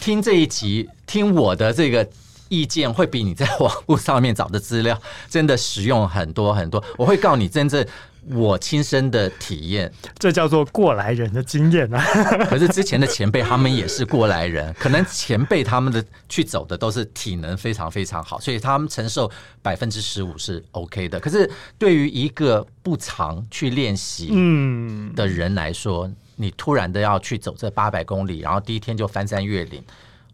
[0.00, 2.08] 听这一集，听我的这个
[2.48, 6.82] 意见，会比你在网络上面找的资料真的实用很多很多。
[6.96, 7.86] 我会告诉你真正。
[8.30, 12.04] 我亲身的体验，这叫做过来人的经验啊！
[12.48, 19.30] 可是之前的前辈他们也是过来人，可能前辈他们的去走的都是体能非常非常好，所以他们承受
[19.62, 21.18] 百分之十五是 OK 的。
[21.18, 29.82] 可是对于一个不常去练习嗯的人来说，嗯、你突然的要去走这八百公里，然后第一天就翻山越岭，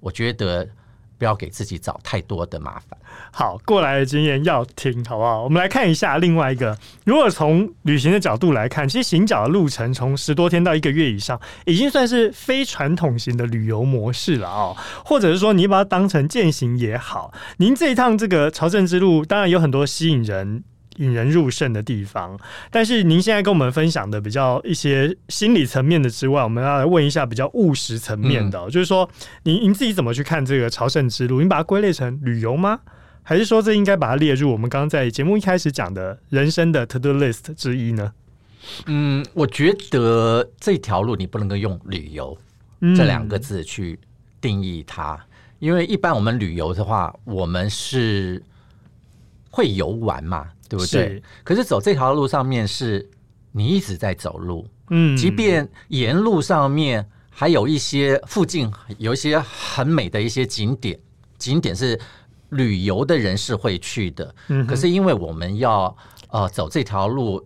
[0.01, 0.69] 我觉得
[1.19, 2.99] 不要给自己找太多的麻烦。
[3.33, 5.43] 好，过来的经验要听，好不好？
[5.43, 14.75] 我们来看一下另外一个，如果从旅行的角度来看，其实行脚的路程从十多天到一个月以上，已经算是非传统型的旅游模式了啊。
[15.05, 20.65] 或者是说，你把它当成践行也好，您这一趟这个朝圣之路，当然有很多吸引人。
[20.97, 22.39] 引人入胜的地方，
[22.71, 29.09] 但是您现在跟我们分享的比较一些心理层面的之外，我们要来问一下比较务实层面的，嗯、就是说，
[29.43, 31.41] 您您自己怎么去看这个朝圣之路？
[31.41, 32.81] 您把它归类成旅游吗？
[33.23, 38.13] 还是说这应该把它列入我们刚刚在节目一开始讲的人生的 to do list 之一呢？
[38.87, 42.37] 嗯，我觉得这条路你不能够用旅游
[42.97, 43.99] 这两个字去
[44.41, 45.21] 定义它，嗯、
[45.59, 48.43] 因为一般我们旅游的话，我们是
[49.51, 50.49] 会游玩嘛。
[50.75, 51.09] 对不对？
[51.09, 51.23] 是。
[51.43, 53.09] 可是走这条路上面是
[53.53, 60.99] 你一直在走路，嗯，即便沿路上面还有一些附近有一些很美的一些景点，
[61.39, 61.99] 景点是
[62.51, 65.97] 旅游的人是会去的，嗯，可是因为我们要
[66.31, 67.45] 呃走这条路，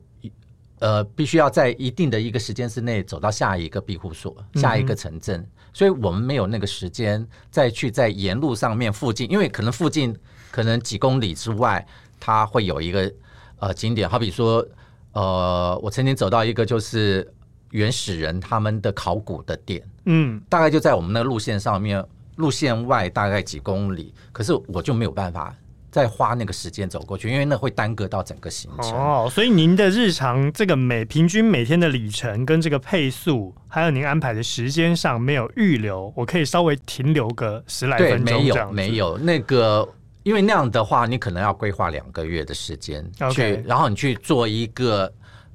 [0.79, 10.17] 呃，必须要在一定的一个时间之内走到下一个庇护所、下一个城镇，嗯，所以我们没有那个时间再去在沿路上面附近，因为可能附近
[10.51, 11.87] 可能几公里之外。
[12.21, 13.13] 它会有一个
[13.59, 14.67] 呃景点，好比说，
[15.13, 17.27] 呃，我曾经走到一个就是
[17.71, 22.05] 原始人他们的考古的点，嗯，大概就在我们那个路线上面，
[22.37, 25.55] 路线外大概几公里，可是我就没有办法
[25.91, 28.93] 再花那个时间走过去，因为那会耽搁到整个行程。
[28.93, 38.41] 哦，所以您的日常这个每平均每天的里程跟这个配速，还有您安排的时间上没有预留，我可以稍微停留个十来分钟。
[38.41, 39.89] 没有，没有那个。
[40.25, 45.11] 因为那样的话，你可能要规划两个月的时间去.然后你去做一个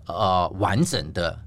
[0.08, 1.38] 呃完整的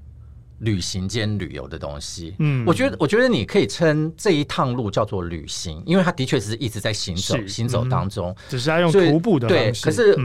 [0.59, 2.35] 旅行兼旅游的东西。
[2.39, 9.47] 嗯，我觉得，我觉得你可以称这一趟路叫做旅行，因为它的确是一直在行走，行走当中，嗯、只是要用徒步的。
[9.47, 10.17] 对，可是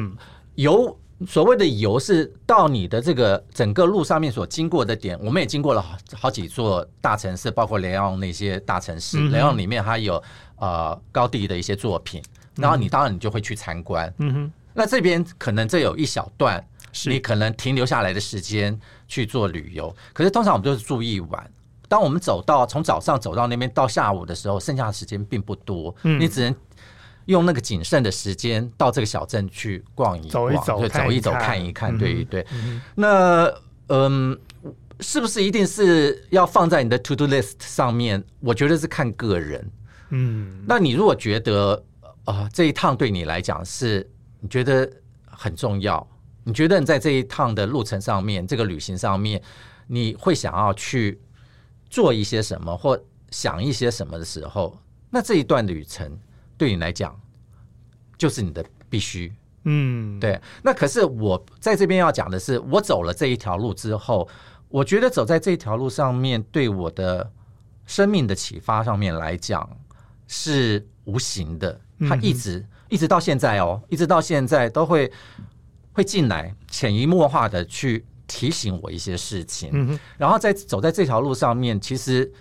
[0.55, 9.29] 游、嗯、所谓的游是到你的这个整个路上面所经过的点，我们也经过了好好几座大城市，包括雷昂那些大城市。
[9.31, 10.23] 雷昂、里面还有
[10.57, 12.23] 呃高地的一些作品。
[12.57, 14.53] 然后你当然你就会去参观，嗯哼。
[14.75, 16.67] 那这边可能这有一小段，
[17.05, 19.95] 你可能停留下来的时间去做旅游。
[20.15, 21.51] 可是通常我们都是住一晚。
[21.89, 26.57] 当我们走到从早上走到那边到下午的时候，剩下的时间并不多，嗯你只能
[27.27, 32.47] 用那个仅剩的时间到这个小镇去逛一逛，走一走，走一走，看一看，对对。
[32.95, 33.53] 那
[33.89, 34.39] 嗯，
[35.01, 38.25] 是不是一定是要放在你的 to do list 上面？
[38.41, 39.71] 我觉得是看个人。
[40.09, 41.85] 嗯，那你如果觉得。
[42.25, 44.09] 啊、呃，这一趟对你来讲是
[44.41, 44.91] 你觉得
[45.27, 46.07] 很重要？
[46.45, 49.41] 你觉得你在这一趟的路程上面，这个旅行上面，
[49.87, 51.21] 你会想要去
[51.89, 54.77] 做一些什么，或想一些什么的时候，
[55.11, 56.19] 那这一段旅程
[56.57, 57.19] 对你来讲
[58.19, 59.33] 就是你的必须。
[59.65, 60.41] 嗯，对。
[60.63, 64.29] 那可是我在这边要讲的是，我走了这一条路之后，
[64.69, 67.31] 我觉得走在这一条路上面，对我的
[67.87, 69.69] 生命的启发上面来讲
[70.27, 71.81] 是无形的。
[72.09, 75.11] 他一直、嗯、一直到现在哦，一直到现在都会
[75.93, 82.33] 会进来，潜移默化的去提醒我一些事情，然后在走在这条路上面，其实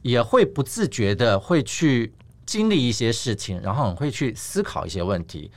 [0.00, 2.12] 也会不自觉的会去
[2.46, 5.50] 经历一些事情，然后会去思考一些问题。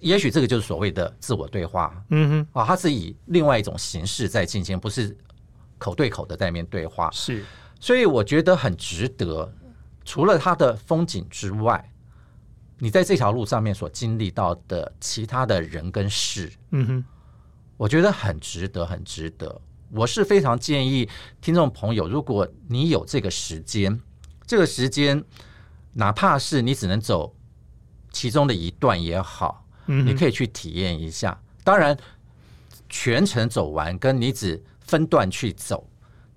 [0.00, 5.16] 也许这个就是所谓的自我对话，嗯哼，啊，它是以另外一种形式在进行，不是
[5.76, 7.44] 口对口的在面对话，是，
[7.78, 9.52] 所以我觉得很值得。
[10.04, 11.88] 除了它的风景之外。
[12.78, 17.04] 你在这条路上面所经历到的其他的人跟事，嗯哼，
[17.76, 19.60] 我觉得很值得，很值得。
[19.90, 21.08] 我是非常建议
[21.40, 24.00] 听众朋友，如果你有这个时间，
[24.46, 25.24] 这个时间，
[25.94, 27.34] 哪怕是你只能走
[28.12, 31.40] 其中的一段也好，嗯，你可以去体验一下。
[31.64, 31.96] 当然，
[32.88, 35.88] 全程走完跟你只分段去走，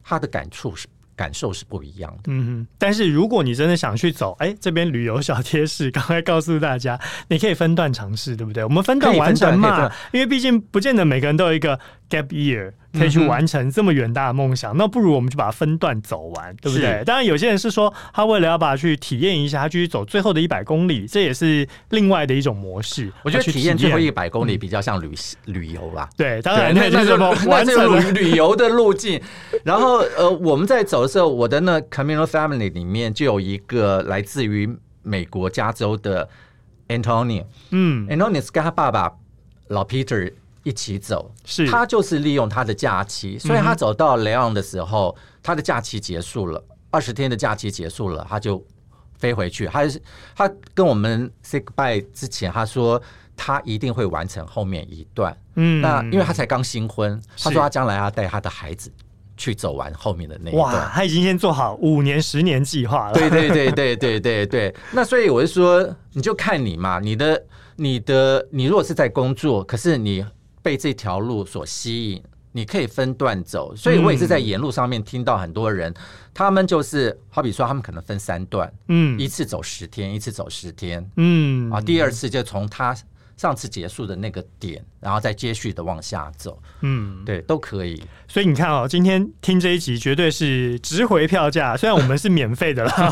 [0.02, 0.88] 他的感触是。
[1.22, 2.68] 感受是不一样的，嗯哼。
[2.80, 8.64] 但是如果你真的想去走，哎，这边旅游小贴士，刚才告诉大家，你可以分段尝试，对不对？
[8.64, 11.80] 我们分段完成嘛，因为毕竟不见得每个人都有一个
[12.10, 12.72] gap year。
[12.94, 17.04] 可以去完成这么远大的梦想，嗯、那不如我们就把它分段走完，对不对？
[17.06, 23.12] 当然，有些人是说他为了要把它去体验一下，他继续走最后的一百公里，这也是另外的一种模式。
[23.24, 25.14] 我觉得体验最后一百公里比较像旅
[25.46, 26.10] 旅游吧。
[26.18, 27.16] 对，当然 那就是
[27.48, 29.22] 完成旅 旅游的路径。
[29.64, 34.70] 然后呃，我们在走的时候，我的那 Camino Family 里面就有一个来自于
[35.04, 36.28] 美国加州的
[36.90, 39.12] Antonio，嗯，Antonio 是跟他爸爸
[39.68, 40.34] 老 Peter。
[40.64, 48.64] 一起走，是他就是利用他的假期，所以他走到雷昂的时候，嗯、他的假期结束了，二十天的假期结束了，他就
[49.18, 49.66] 飞回去。
[49.68, 50.02] 他是
[50.36, 53.02] 他跟我们 say goodbye 之前，他说
[53.36, 55.36] 他一定会完成后面一段。
[55.56, 58.92] 嗯，那因为他才刚新婚，他说他将来要带他的孩子
[59.36, 60.64] 去走完后面的那一段。
[60.64, 63.14] 哇，他已经先做好五年、十年计划了。
[63.14, 64.76] 对对对对对对对。
[64.94, 67.44] 那所以我就说，你就看你嘛，你的
[67.78, 70.24] 你的你如果是在工作，可是你
[70.62, 72.24] 被这条路所吸引。
[72.54, 75.96] 你可以分段走，所以我也是在沿路上面听到很多人，嗯、
[76.34, 82.94] 他们就是好比说，他们可能分三段，嗯，一次走十天，一次走十天，嗯，啊，第二次就从他
[83.42, 88.00] 上次结束的那个点，然后再接续的往下走，嗯，对，都可以。
[88.28, 93.12] 所以你看哦，今天听这一集绝对是值回票价，虽然我们是免费的啦，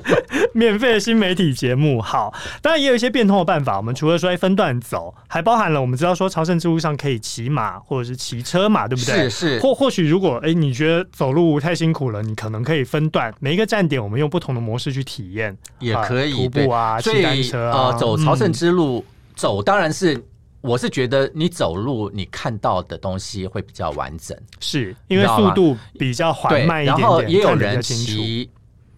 [0.52, 1.98] 免费的新媒体节目。
[2.02, 3.78] 好，当然也有一些变通的办法。
[3.78, 9.30] 我们除了说分段走，还包含了我们知道说朝圣之路上可以骑马或者是骑车嘛，对不对？
[9.30, 9.60] 是是。
[9.60, 18.98] 或或许如果哎、欸、你觉得走路太辛苦了，你可能可以分段，每一个站点我们用不同的模式去体验，也可以、啊、徒步啊，骑单车啊，呃、走朝圣之路。
[18.98, 20.22] 嗯走当然是，
[20.60, 27.00] 我是觉得你走路你看到的东西会比较完整，是因为速度比较缓慢一点点。
[27.00, 28.50] 然后也有人骑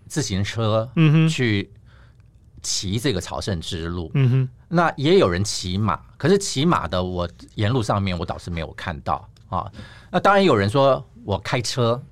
[0.08, 1.70] 自行车，嗯哼，去
[2.60, 4.48] 骑这个朝圣之路，嗯哼。
[4.68, 9.70] 那也有人骑马，可是骑马的我沿路上面我倒是没有看到啊。
[10.10, 12.02] 那当然有人说我开车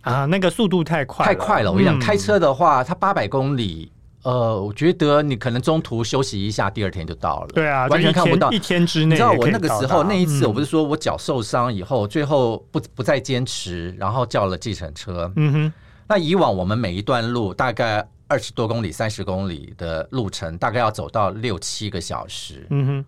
[0.00, 1.70] 啊，那个速度太快太快了。
[1.70, 3.92] 我跟你讲，开车的话，它八百公里。
[4.22, 7.48] 呃，我觉得你可能中途休息一下，第二天就到了。
[7.54, 8.52] 对啊，完全看不到。
[8.52, 15.32] 一天之内，你知道我那个时候那一次，我不是说我脚受伤以后，最后不不再坚持，然后叫了计程车。
[15.36, 15.72] 嗯哼。
[16.06, 22.66] 那以往我们每一段路大概二十多公里、三十公里的路程，大概要走到六七个小时。
[22.68, 23.04] 嗯哼。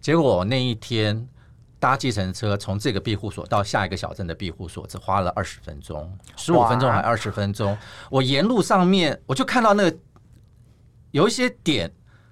[0.00, 1.26] 结果那一天
[1.80, 7.76] 搭计程车从这个庇护所到下一个小镇的庇护所，只花了二十分钟，十五分钟还二十分钟。
[8.10, 9.96] 我沿路上面我就看到那个。
[11.12, 11.90] 有一些点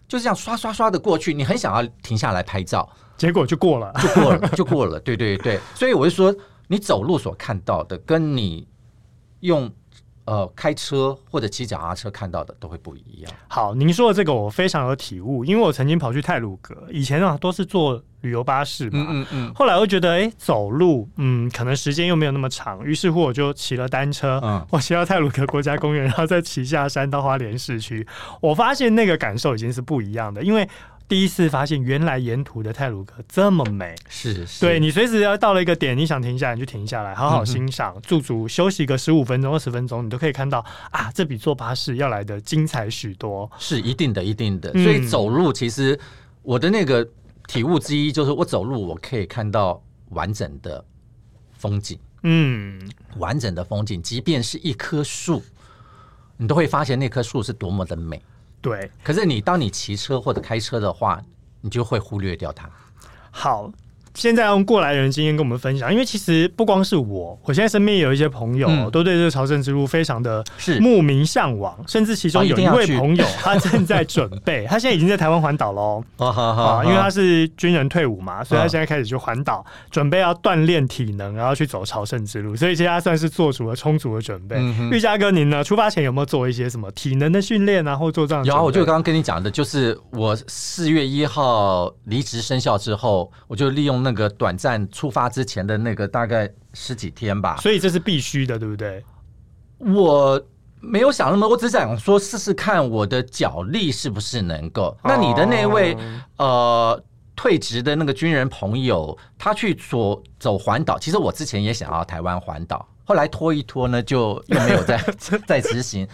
[0.08, 4.98] 就是这样刷刷刷的过去，你很想要停下来拍照，结果就过了，就过了，就过了。
[4.98, 6.34] 对对对，所以我就说，
[6.66, 8.66] 你走路所看到的，跟你
[9.40, 9.72] 用。
[10.30, 13.32] 呃，开车或者骑脚踏车看到的都会不一样。
[13.48, 19.54] 好，您说的这个我非常有体悟，因为我曾经跑去泰鲁阁，以前啊都是坐旅游巴士嘛，嗯嗯嗯。
[19.56, 28.06] 后来我觉得，哎、欸，走路，嗯，可能时间又没有那么长，于是乎我就骑了单车，嗯，我骑到泰鲁阁国家公园，然后再骑下山到花莲市区，
[28.40, 30.68] 我发现那个感受已经是不一样的，因为。
[31.10, 33.96] 第一次发现，原来沿途的泰鲁阁这么美。
[34.08, 43.50] 是，是，对，你随时要到了一个点，你想停下来，你就停下来，好好欣赏，驻足休息个十五分钟、二十分钟，你都可以看到啊，这比坐巴士要来的精彩许多。
[43.58, 44.72] 是一定的，一定的。
[44.74, 45.98] 所以走路，其实
[46.42, 47.04] 我的那个
[47.48, 50.84] 体悟之一就是，我走路我可以看到完整的
[51.58, 51.98] 风景。
[52.22, 52.80] 嗯，
[53.16, 55.42] 完整的风景，即便是一棵树，
[56.36, 58.22] 你都会发现那棵树是多么的美。
[58.60, 61.20] 对，可是你当你骑车或者开车的话，
[61.60, 62.70] 你就会忽略掉它。
[63.30, 63.70] 好。
[64.14, 70.44] 现在用过来人经验跟我们分享，因为其实不光是我，我现在身边也有一些朋友、嗯、都对这个朝圣之路非常的
[70.80, 76.02] 慕名向往，甚至其中有一位朋友，他正在准备， 他现在已经在台湾环岛喽。
[76.16, 82.56] 啊，因为他是军人退伍嘛，所以他现在开始就环岛，准备要锻炼体能，然后去走朝圣之路。
[82.56, 84.60] 所以现在他算是做足了充足的准备。
[84.90, 85.62] 玉佳哥，您呢？
[85.62, 88.44] 出发前有没有做一些什么体能的训练啊，或做这样？
[88.44, 93.99] 有啊，我就刚刚跟你讲的，就是我四月一号离职生效之后，我就利用。
[94.00, 99.04] 那个短暂出发之前的那个大概十几天吧，所以这是必须的，对不对？
[99.78, 100.42] 我
[100.80, 104.96] 没有想那么多，我只想说试试看我的脚力是不是能够。
[105.04, 105.94] 那你的那位、
[106.36, 106.46] 哦、
[106.96, 107.04] 呃
[107.36, 114.98] 退职的那个军人朋友，他去走走环岛，其实我之前也想要台湾环岛，后来拖一拖呢，就又没有再
[115.48, 116.06] 再执行。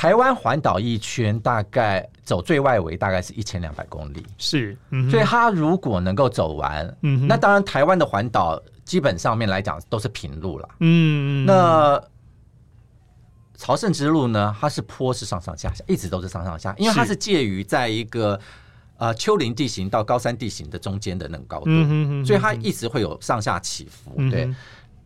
[0.00, 12.02] 台湾环岛一圈大概走最外围大概是一千两百公里，是，嗯、所以他如果能够走完，嗯，那当然台湾的环岛基本上面来讲都是平路了，嗯，那
[13.58, 18.40] 朝圣之路呢，它是坡是上上下下，一直都是上上下，因为它是介于在一个
[18.96, 24.56] 呃丘陵地形到高山地形的中间的那个高度，嗯，所以它一直会有上下起伏，对，嗯、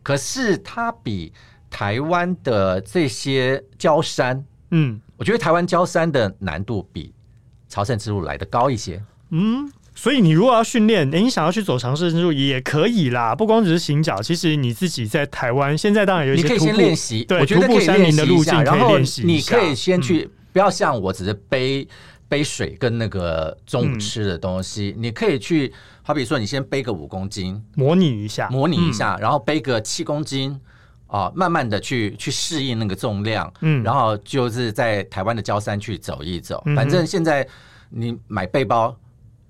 [0.04, 1.32] 可是它比
[1.68, 4.46] 台湾的这些郊山。
[4.76, 7.12] 嗯，我觉得台湾交山的难度比
[7.68, 9.00] 朝圣之路来的高一些。
[9.30, 21.86] 嗯，所以你如果要训练，欸，你想要去走朝圣之路也可以啦，不光只是行脚，其实你自己在台湾现在当然有一些徒步，你可以先练习，对，我觉得徒步山林的路径可以练习，你可以先去，不要像我只是背
[22.28, 25.72] 背水跟那个中午吃的东西，你可以去，
[26.02, 30.60] 好比说你先背个五公斤，模拟一下，模拟一下，然后背个七公斤。
[31.14, 36.60] 啊，慢慢的去去适应那个重量，嗯，然后就是在台湾的郊山去走一走。
[36.66, 37.46] 嗯反正现在
[37.88, 38.96] 你买背包。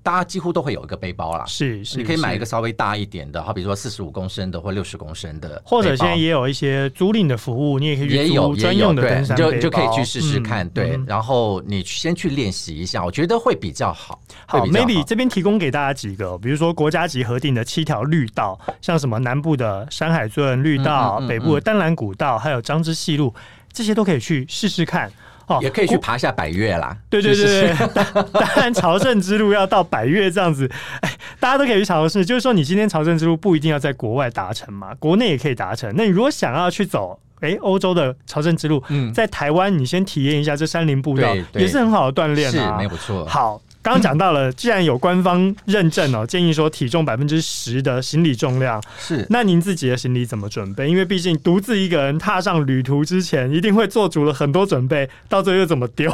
[0.05, 14.21] 大家几乎都会有一个背包啦，是是，你可以买一个稍微大一点的，好比说四十五公升的或六十公升的，或者现在也有一些租赁的服务，你也可以也有专用的登山背包，你就你就可以去试试看，嗯、对，嗯、然后你先去练习一下，我觉得会比较好。
[14.45, 23.35] 好，好，maybe 这边提供给大家几个，比如说国家级核定的七条绿道，像什么南部的山海圳绿道，北部的丹兰古道，还有彰之细路，
[23.73, 25.11] 这些都可以去试试看。
[25.47, 26.97] 哦，也可以去爬下百越啦。
[27.11, 27.75] 对对对对，
[28.33, 30.71] 当然朝圣之路要到百越这样子，
[31.01, 32.25] 哎，大家都可以去尝试。
[32.25, 35.93] 就是说，你今天朝圣之路不一定要在国外达成嘛，国内也可以达成。
[35.97, 43.25] 那你如果想要去走，哎，欧洲的朝圣之路，嗯，在台湾你先体验一下这山林步道，也是很好的锻炼啊，是没有错。
[43.27, 43.61] 好。
[43.85, 49.27] 刚刚讲到了，既然有官方认证哦，建议说体重百分之十的行李重量是。
[49.29, 50.89] 那您自己的行李怎么准备？
[50.89, 56.11] 因为毕竟独自一个人踏上旅途之前，一定会做足了很多准备，到最后又怎么丢？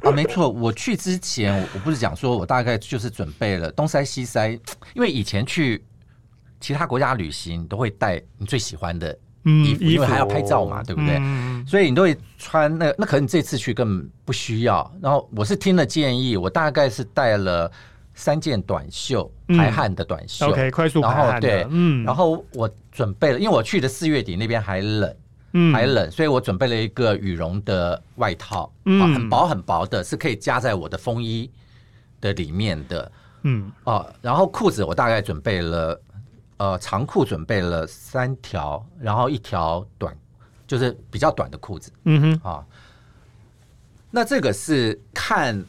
[0.00, 4.50] 啊，没错，我去之前，我不是讲说我大概就是准备了东塞西塞，
[4.94, 5.84] 因为以前去
[6.60, 9.16] 其他国家旅行都会带你最喜欢的。
[9.46, 11.16] 衣服，因为还要拍照嘛，对不对？
[11.20, 14.90] 嗯、所以你都会穿那那可能你这次去根本不需要。
[15.00, 17.70] 然后我是听了建议，我大概是带了
[18.14, 21.24] 三件短袖排汗的短袖、嗯、，OK，快速排汗的。
[21.24, 25.16] 然后对，嗯，然后我准备了，因为我去的四月底那边还冷，
[25.52, 31.50] 嗯，还冷，所以我准备了一个羽绒的外套，嗯，很薄很薄的，是可以加在我的风衣
[32.20, 36.00] 的里面的，嗯，哦，然后裤子我大概准备了。
[36.58, 40.16] 呃，长裤准备了三条，然后一条短，
[40.66, 41.92] 就是比较短的裤子。
[42.04, 42.64] 嗯哼，啊，
[44.10, 45.62] 那这个是看，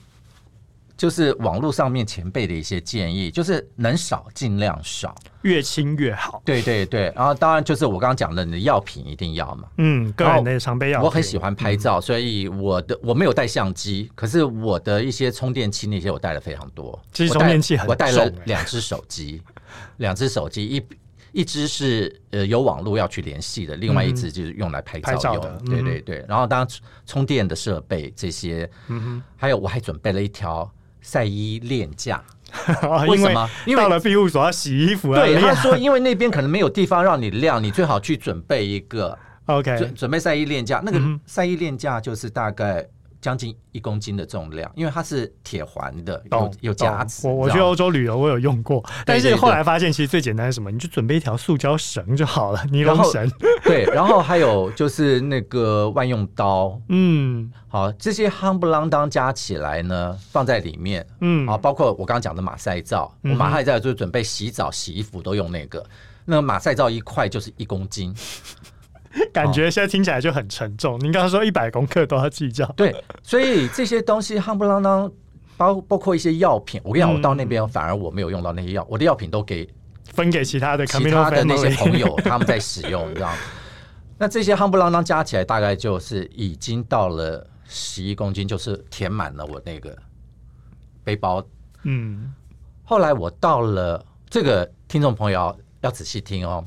[0.95, 6.41] 就是网络上面前辈的一些建议，就是能少尽量少，越轻越好。
[6.45, 9.67] 对对对，然后当然就是我刚刚讲的，你的药品一定要嘛。
[9.79, 11.03] 嗯，个人的常备药。
[11.03, 16.97] 我很喜欢拍照，嗯、所以我的我没有带相机，可是我的一些充电器那些我带了非常多。
[17.11, 19.41] 其实充电器很重，我带了两只手机。
[19.97, 20.83] 两只手机，一
[21.31, 26.67] 一只是呃有网络要去联系的，另外一只就是用来拍照的对对对，然后当
[27.05, 32.23] 充电的设备这些，嗯哼，还有我还准备了一条晒衣链架。
[33.07, 33.49] 为什么？
[33.65, 35.19] 因为到了庇护所要洗衣服啊。
[35.19, 39.17] 对，他说因为那边可能没有地方让你晾，你最好去准备一个。
[39.47, 40.81] OK，准准备晒衣链架。
[40.83, 42.87] 那个晒衣链架就是大概。
[43.27, 47.27] 将近一公斤的重量，因为它是铁环的，有有夹子。
[47.27, 50.71] 我我去欧洲旅游，我有用过，但是后来发现其实最简单是什么？
[50.71, 53.29] 你就准备一条塑胶绳就好了，尼龙绳。
[53.65, 65.85] 对，然后还有就是那个万用刀， 嗯，好，这些夯不啷当加起来呢，放在里面，嗯，啊，包括我刚刚讲的马赛皂，我马赛皂就准备洗澡、洗衣服都用那个，
[66.23, 68.15] 那马赛皂一块就是一公斤。
[69.33, 70.99] 感觉现在听起来就很沉重。
[70.99, 75.11] 您刚刚说一百公克都要计较，对，所以这些东西夯不啷当，
[75.55, 76.79] 包包括一些药品。
[76.83, 79.67] 我跟你讲，我到那边反而我没有用到那些药，我的药品都给
[80.05, 83.37] 分给其他的其他的那些朋友，他们在使用，你知道吗？
[84.19, 89.95] 那这些夯不啷当加起来大概就是已经到了十一公斤，就是填满了我那个
[91.03, 91.45] 背包。
[91.83, 92.33] 嗯，
[92.83, 96.63] 后来我到了这个听众朋友要，要仔细听哦。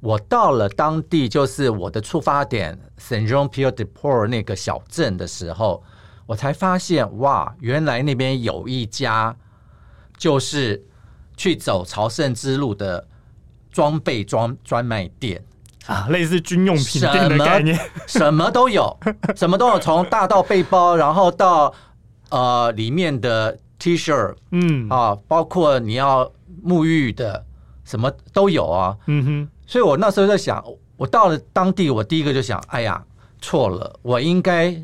[0.00, 5.82] 我到了当地，就是我的出发点 Saint-Jean-Pied-de-Port 那个小镇的时候，
[6.26, 9.36] 我才发现哇，原来那边有一家
[10.16, 10.84] 就是
[11.36, 13.06] 去走朝圣之路的
[13.70, 15.42] 装备专专卖店。
[15.86, 17.74] 啊，类似军用品店的概念，
[18.06, 18.98] 什么，什么都有，
[19.34, 21.72] 什么都有，从大到背包，然后到
[22.28, 24.86] 呃里面的 T 恤，嗯。
[24.90, 26.30] 啊，包括你要
[26.62, 27.42] 沐浴的，
[27.84, 29.48] 什么都有啊，嗯哼。
[29.68, 30.64] 所以我那时候在想，
[30.96, 33.04] 我到了当地，我第一个就想，哎呀，
[33.40, 34.74] 错了，我应该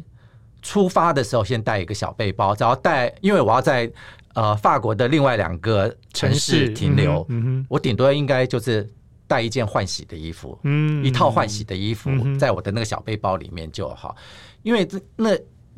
[0.60, 3.90] 出发的时候先带一个小背包，只要带，因为我要在
[4.34, 8.88] 呃法国的另外两个城市停留，嗯嗯、我顶多应该就是
[9.26, 14.14] 带一件换洗的衣服，嗯、一套换洗的衣服，在我的那个小背包里面就好，
[14.62, 15.30] 因为这那。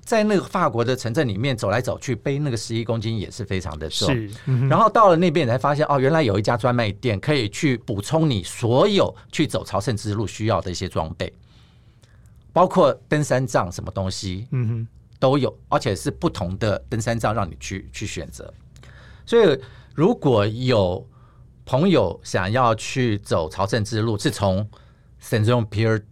[0.07, 4.09] 在那个法国的城镇里面走来走去，背那个十一公斤也是非常的重。
[4.47, 11.31] 嗯、然后到了那边，你才发现哦，原来有一家专卖店可以去补充你所有去走朝圣之路需要的一些装备，
[12.53, 14.89] 包括登山杖什么东西，嗯哼，
[15.19, 18.49] 都有，而且是不同的登山杖让你去去选择。
[19.27, 19.61] 所以
[19.93, 21.05] 如果有
[21.65, 24.65] 朋友想要去走朝圣之路，是从
[25.21, 26.05] Saint-Jean-Pied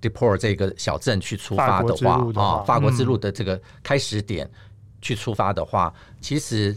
[0.00, 4.48] Deport 这个小镇去出发的话啊，法国之路的这个开始点
[5.02, 6.76] 去出发的话，嗯、其实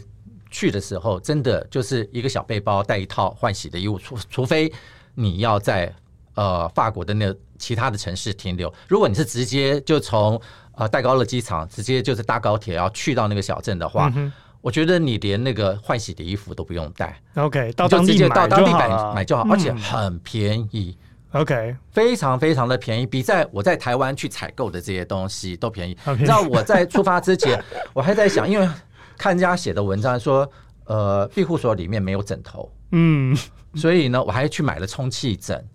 [0.50, 4.72] 去的时候真的就是一个小背包，带一套换洗的衣物，除除非
[5.14, 5.94] 你要在
[6.34, 8.72] 呃法国的那其他的城市停留。
[8.88, 10.40] 如果你是直接就从
[10.74, 17.22] 呃戴高乐机场直接就是搭高铁要去到那个小镇的话，嗯、我觉得你连那个换洗的衣服都不用带。
[17.36, 20.98] OK，到当地就到当地买买就好，而且很便宜。
[21.32, 25.96] OK，非常非常的便宜，比在我在台湾去采购的这些东西都便宜。
[26.06, 27.62] 你知道我在出发之前，
[27.94, 28.68] 我还在想，因为
[29.16, 30.50] 看人家写的文章说，
[30.84, 33.36] 呃，庇护所里面没有枕头，嗯，
[33.74, 35.66] 所以呢，我还去买了充气枕。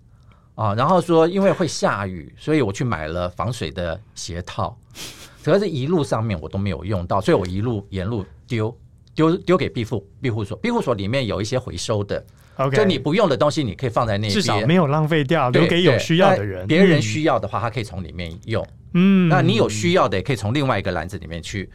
[0.54, 4.76] 啊，然后说因为会下雨，所以我去买了防水的鞋套，
[5.44, 8.76] 可是一路上面我都没有用到，所以我一路沿路丢
[9.14, 12.24] 丢丢给庇护庇护所，庇护所里面有一些回收的。
[12.58, 16.66] Okay, 就你不用的东西，你可以放在那边，至少没有浪费掉，留给有需要的人。
[16.66, 18.66] 别人需要的话，他可以从里面用。
[18.94, 21.70] 嗯，那你有需要的，也可以从另外一个篮子里面去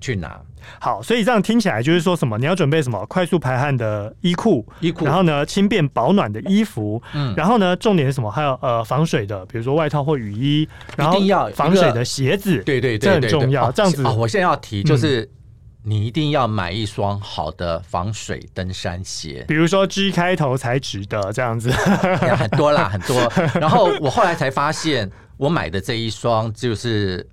[0.00, 0.40] 去拿。
[0.80, 2.36] 好，所以这样听起来就是说什么？
[2.36, 3.06] 你要准备什么？
[3.06, 8.28] 快速排汗的衣裤，衣裤，然后呢，轻便保暖的衣服，嗯，然后呢，重点是什么？
[8.28, 13.70] 还有呃，防水的，比如说外套或雨衣，然后一定要防水的鞋子，对对对，这很重要。
[13.70, 15.30] 这样子，我现在要提就是。
[15.88, 21.70] 嗯你一定要买一双好的防水登山鞋，比如说 G 开头才值得这样子，
[22.36, 23.32] 很多啦，很多。
[23.58, 27.26] 然后我后来才发现，我买的这一双就是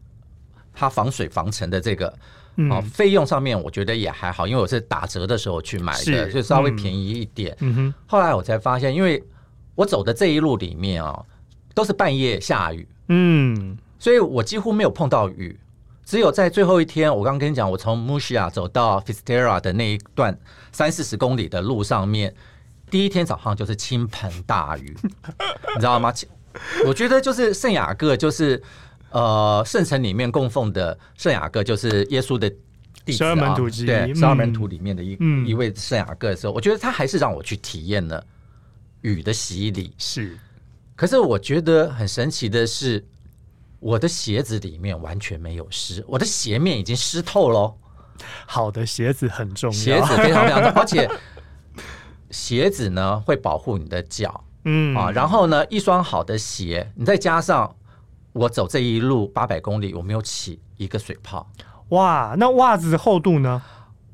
[0.74, 2.18] 它防水防尘的这个，
[2.56, 7.54] 嗯、哦，费用上面我觉得也还好，因为我是打折的时候去买的，就稍微便宜一点。
[7.60, 7.94] 嗯哼。
[8.08, 9.22] 后来我才发现，因为
[9.76, 11.26] 我走的这一路里面啊、哦，
[11.74, 15.60] 都是半夜下雨，嗯，所以我几乎没有碰到雨。
[16.06, 20.38] 只有在最后一天，我刚刚跟你讲，我从 Muscia 走到 Fisterra 的那一段
[20.72, 22.34] 三四十公里的路上面，
[22.92, 24.96] 第一天早上就是倾盆大雨，
[25.74, 26.14] 你知道吗？
[26.86, 28.62] 我觉得就是圣雅各，就是
[29.10, 32.48] 呃圣城里面供奉的圣雅各，就是耶稣的
[33.04, 38.24] 弟子啊，十二门徒之一，对，十二门徒里面的一、嗯、一位圣雅各的时候，我觉得他还是让我去体验了
[39.02, 39.92] 雨的洗礼。
[39.98, 40.38] 是，
[40.96, 43.04] 可是我觉得很神奇的是。
[43.80, 47.74] 我的鞋子里面完全没有湿，我的鞋面已经湿透了。
[48.48, 51.10] 好的鞋子很重要，鞋子非常非常重要， 而且
[52.30, 57.76] 鞋子呢会保护你的脚，嗯啊，然后呢，一双好的鞋，你再加上
[58.32, 61.50] 我走这一路八百公里，我没有起一个水泡。
[61.90, 63.62] 哇，那袜子厚度呢？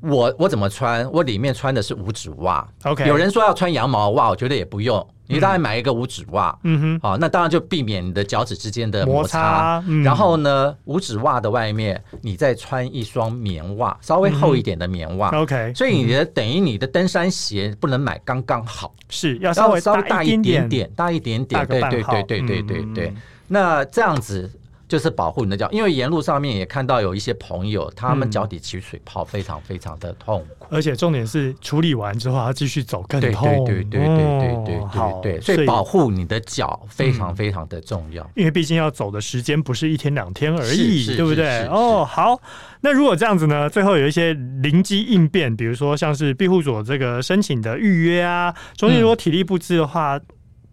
[0.00, 1.08] 我我怎么穿？
[1.12, 2.68] 我里面穿的是五指袜。
[2.82, 5.08] OK，有人说要穿羊毛袜，我觉得也不用。
[5.26, 9.40] 你大概买一个五指袜，嗯哼，好，那当然就避免你的脚趾之间的摩擦。
[9.40, 15.30] 摩擦嗯、然后呢，五指袜的外面你再穿一双棉袜，稍微厚一点的棉袜。
[15.30, 21.66] OK，、嗯、所以你的等于你的登山鞋不能买刚刚好，是要稍微稍微大一点点，大一点点。
[21.66, 23.06] 对对对对对对对。
[23.08, 23.16] 嗯、
[23.48, 24.50] 那这样子。
[24.88, 30.61] 就是保护你的脚，因为沿路上面也看到有一些朋友，他们脚底起水泡，非常非常的痛苦。
[30.72, 33.64] 而且重点是处理完之后，要继续走更痛。
[33.66, 35.40] 对对对对对对对对对。
[35.42, 41.66] 所以保护你的脚非常非常的重要，因为毕竟要走的时间不是一天两天而已，对不对？
[41.66, 42.40] 哦，好。
[42.80, 43.68] 那如果这样子呢？
[43.68, 50.18] 最后有一些灵机应变，比如说像是庇护所这个申请的预约啊，中间如果体力不支的话，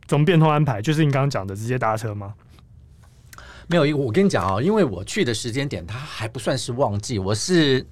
[0.08, 0.82] 怎么变通安排？
[0.82, 2.34] 就是你刚刚讲的直接搭车吗？
[3.68, 7.20] 没有，我跟你讲啊，因为我去的时间点，它还不算是旺季。
[7.20, 7.86] 我是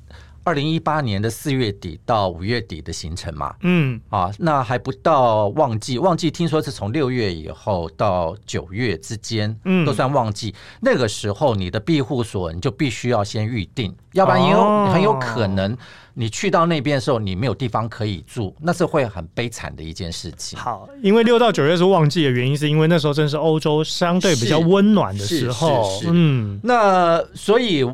[0.48, 6.00] 二零一八年的四月底到五月底的行程嘛，嗯，啊，那还不到旺季。
[6.00, 10.56] 旺季听说是从六月以后到九月之间，嗯，都算旺季。
[10.80, 15.78] 那个时候你的庇护所你就必须要先预定，要不然也有很有可能。
[16.14, 20.58] 你去到那边的时候，你没有地方可以住，那是会很悲惨的一件事情。
[20.58, 26.02] 好，因为六到九月是旺季的原因，是因为那时候正是欧洲相对比较温暖的时候。
[26.08, 27.86] 嗯，那所以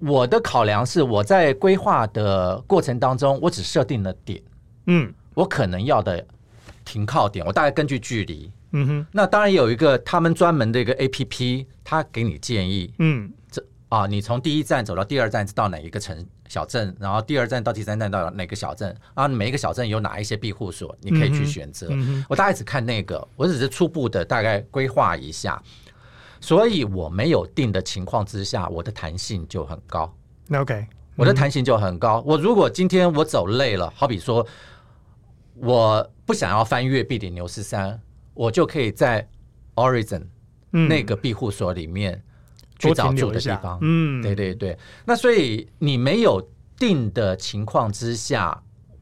[0.00, 4.40] 我的考量是，我在规划的过程当中，我只设定了点。
[4.86, 6.24] 嗯，我可能要的
[6.84, 8.50] 停靠点，我大概根据距离。
[8.72, 12.92] 嗯哼，那当然有一个他们专门的一个 APP，他给你建议。
[12.98, 16.26] 嗯，这啊，你从第一站走到第二站是到哪一个城？
[16.48, 18.96] 小镇，然后第二站到第三站到哪个小镇？
[19.12, 21.88] 啊，每一个小镇有哪一些庇护所，你可以去选择。
[21.90, 25.62] 嗯嗯、我大概只看那个，我只是初步的大概规划一下，
[26.40, 30.12] 所以我没有定的情况之下，我的弹性就很高。
[30.54, 32.22] OK，、嗯、我的弹性就很高。
[32.26, 34.46] 我如果今天我走累了，好比说
[35.54, 38.00] 我不想要翻越庇里牛斯山，
[38.34, 39.28] 我就可以在
[39.74, 40.22] Origin
[40.70, 42.22] 那个庇护所里面。
[42.80, 44.78] 去找住的地方，嗯，对对对。
[45.04, 46.40] 那所以你没有
[46.76, 48.56] 定的情况之下，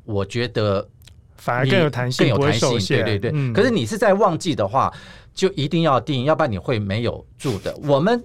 [0.04, 0.88] 我觉得
[1.36, 2.78] 反而更有弹性，更有弹性。
[2.96, 3.30] 对对对。
[3.34, 4.90] 嗯、可是你是在旺季的话，
[5.36, 7.72] 就一定要定，要不然你会没有住的。
[7.84, 8.24] 我们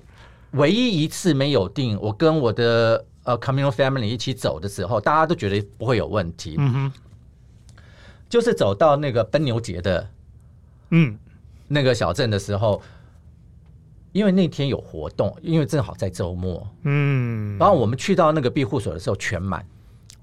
[0.53, 6.55] 唯一一次没有定，我跟我的呃 communal family 一起走的时候，大家都觉得不会有问题。
[6.57, 6.93] 嗯哼。
[8.27, 10.09] 就是走到那个奔牛节的，
[10.89, 11.15] 嗯。
[11.73, 12.81] 那个小镇的时候，
[14.11, 19.65] 因为那天有活动，因为正好在周末，嗯，然后我们去到那个庇护所的时候全满，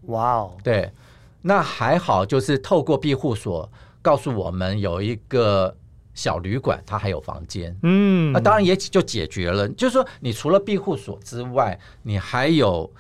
[0.09, 0.93] 哇哦，对，
[1.41, 3.67] 那还好，就是透过庇护所
[4.03, 5.75] 告诉我们有一个
[6.19, 12.91] 小旅馆，它还有房间，嗯，那当然也就解决了，就是说你除了庇护所之外，你还有。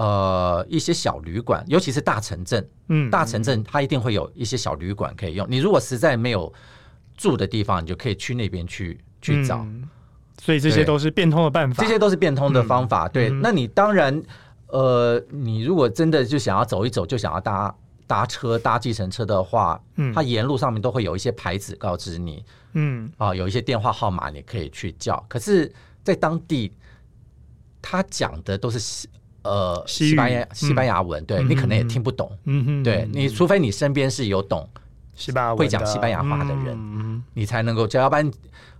[0.00, 5.44] 呃，一些小旅馆，尤其是大城镇，嗯，大城镇它一定会有一些小旅馆可以用。
[5.50, 6.54] 你如果实在没有
[7.16, 9.56] 住的地方，你就可以去那边去去找。
[9.56, 9.88] 嗯，
[10.40, 13.08] 所以这些都是变通的办法，这些都是变通的方法。
[13.08, 14.22] 嗯，对，那你当然，
[14.68, 17.74] 呃，你如果真的就想要走一走，就想要搭
[18.08, 25.24] 搭车、搭计程车的话，嗯，它沿路上面都会有一些牌子告知你，嗯，啊，有一些电话号码你可以去叫。
[25.28, 26.72] 可是，在当地，
[27.80, 29.08] 他讲的都是西。
[29.42, 32.30] 呃，西班牙西班牙文，对，你可能也听不懂。
[32.44, 34.68] 嗯哼，对，你除非你身边是有懂
[35.14, 38.00] 西班牙会讲西班牙话的人，你才能够叫。
[38.00, 38.30] 要不然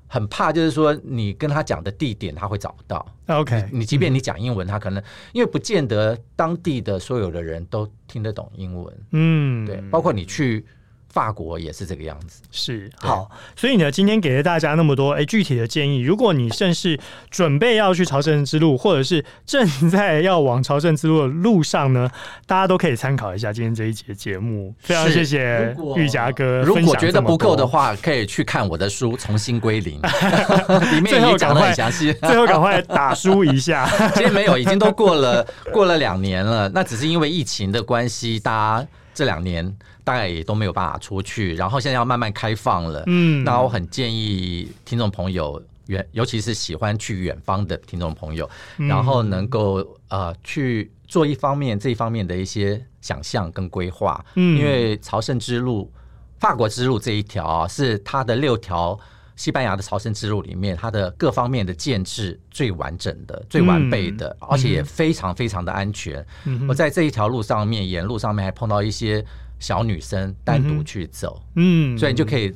[0.08, 3.06] 很怕，就是说你跟他讲的地点他会找不到。
[3.26, 5.00] OK，你即便你讲英文，他可能
[5.32, 8.98] 因为不见得当地的所有的人都听得懂英文。
[9.12, 10.66] 嗯，对，包括你去。
[11.10, 16.00] 法国也是这个样子，是好，所以呢，今天给了大家那么多哎具体的建议。
[16.00, 16.98] 如果你正是
[17.30, 22.10] 准备要去朝圣之路，或者是正在要往朝圣之路的路上呢，
[22.46, 24.74] 大家都可以参考一下今天这一集的节目。
[24.78, 26.62] 非常谢谢玉霞哥。
[26.62, 30.00] 如果觉得不够的话，可以去看我的书《重新归零》，
[30.94, 32.12] 里面也讲的很详细。
[32.22, 33.88] 最后赶快打书一下。
[34.14, 36.68] 其实没有，已经都过了过了两年了。
[36.68, 38.86] 那只是因为疫情的关系，大家
[39.18, 39.76] 这两年。
[40.08, 43.02] 大概也都没有办法出去，然后现在要慢慢开放了。
[43.08, 48.48] 嗯，那我很建议听众朋友远，尤其是喜欢去远方的听众朋友，
[48.78, 54.24] 嗯、然后能够呃去做一方面这一方面的一些想象跟规划。
[54.36, 55.92] 嗯，因为朝圣之路、
[56.38, 58.98] 法国之路这一条啊，是它的六条
[59.38, 66.22] 西班牙的朝圣之路里面，它的各方面的建制最完整的、最完备的，嗯、而且也非常非常的安全。
[66.44, 69.24] 嗯、我在这一条路上面，沿路上面还碰到一些。
[69.60, 72.54] 小女生单独去走，嗯，所以你就可以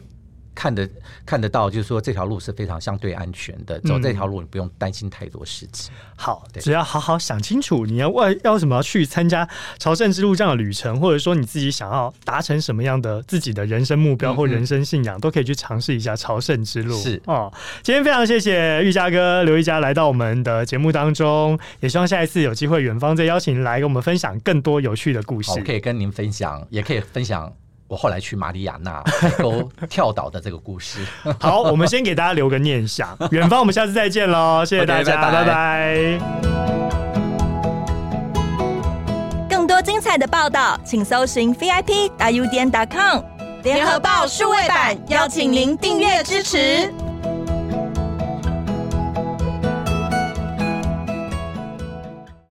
[0.55, 0.89] 看得
[1.25, 3.81] 看得到，就是说这条路是非常相对安全的。
[3.81, 5.93] 走这条路，你不用担心太多事情。
[6.17, 9.49] 好，只要好好想清楚，你要为要什么要去参加
[9.79, 16.97] 朝圣之路这样的旅程，或者说你自己想要达成什么样的自己的人生目标或人生信仰，都可以去尝试一下朝圣之路。
[17.01, 25.63] 是哦，今天非常谢谢玉佳哥刘玉佳来到我们的节目当中，也希望下一次有机会远方再邀请来跟我们分享更多有趣的故事。
[25.63, 27.53] 可以跟您分享，也可以分享。
[27.93, 31.01] 我后来去马里亚纳 海沟跳岛的这个故事。
[31.39, 33.15] 好，我们先给大家留个念想。
[33.31, 34.65] 远方，我们下次再见喽！
[34.65, 35.45] 谢谢大家，拜拜。
[35.45, 36.19] 拜拜。
[39.47, 43.21] 更多精彩的报道，请搜寻 VIP 大 U 点 com
[43.63, 46.91] 联合报数位版，邀请您订阅支持。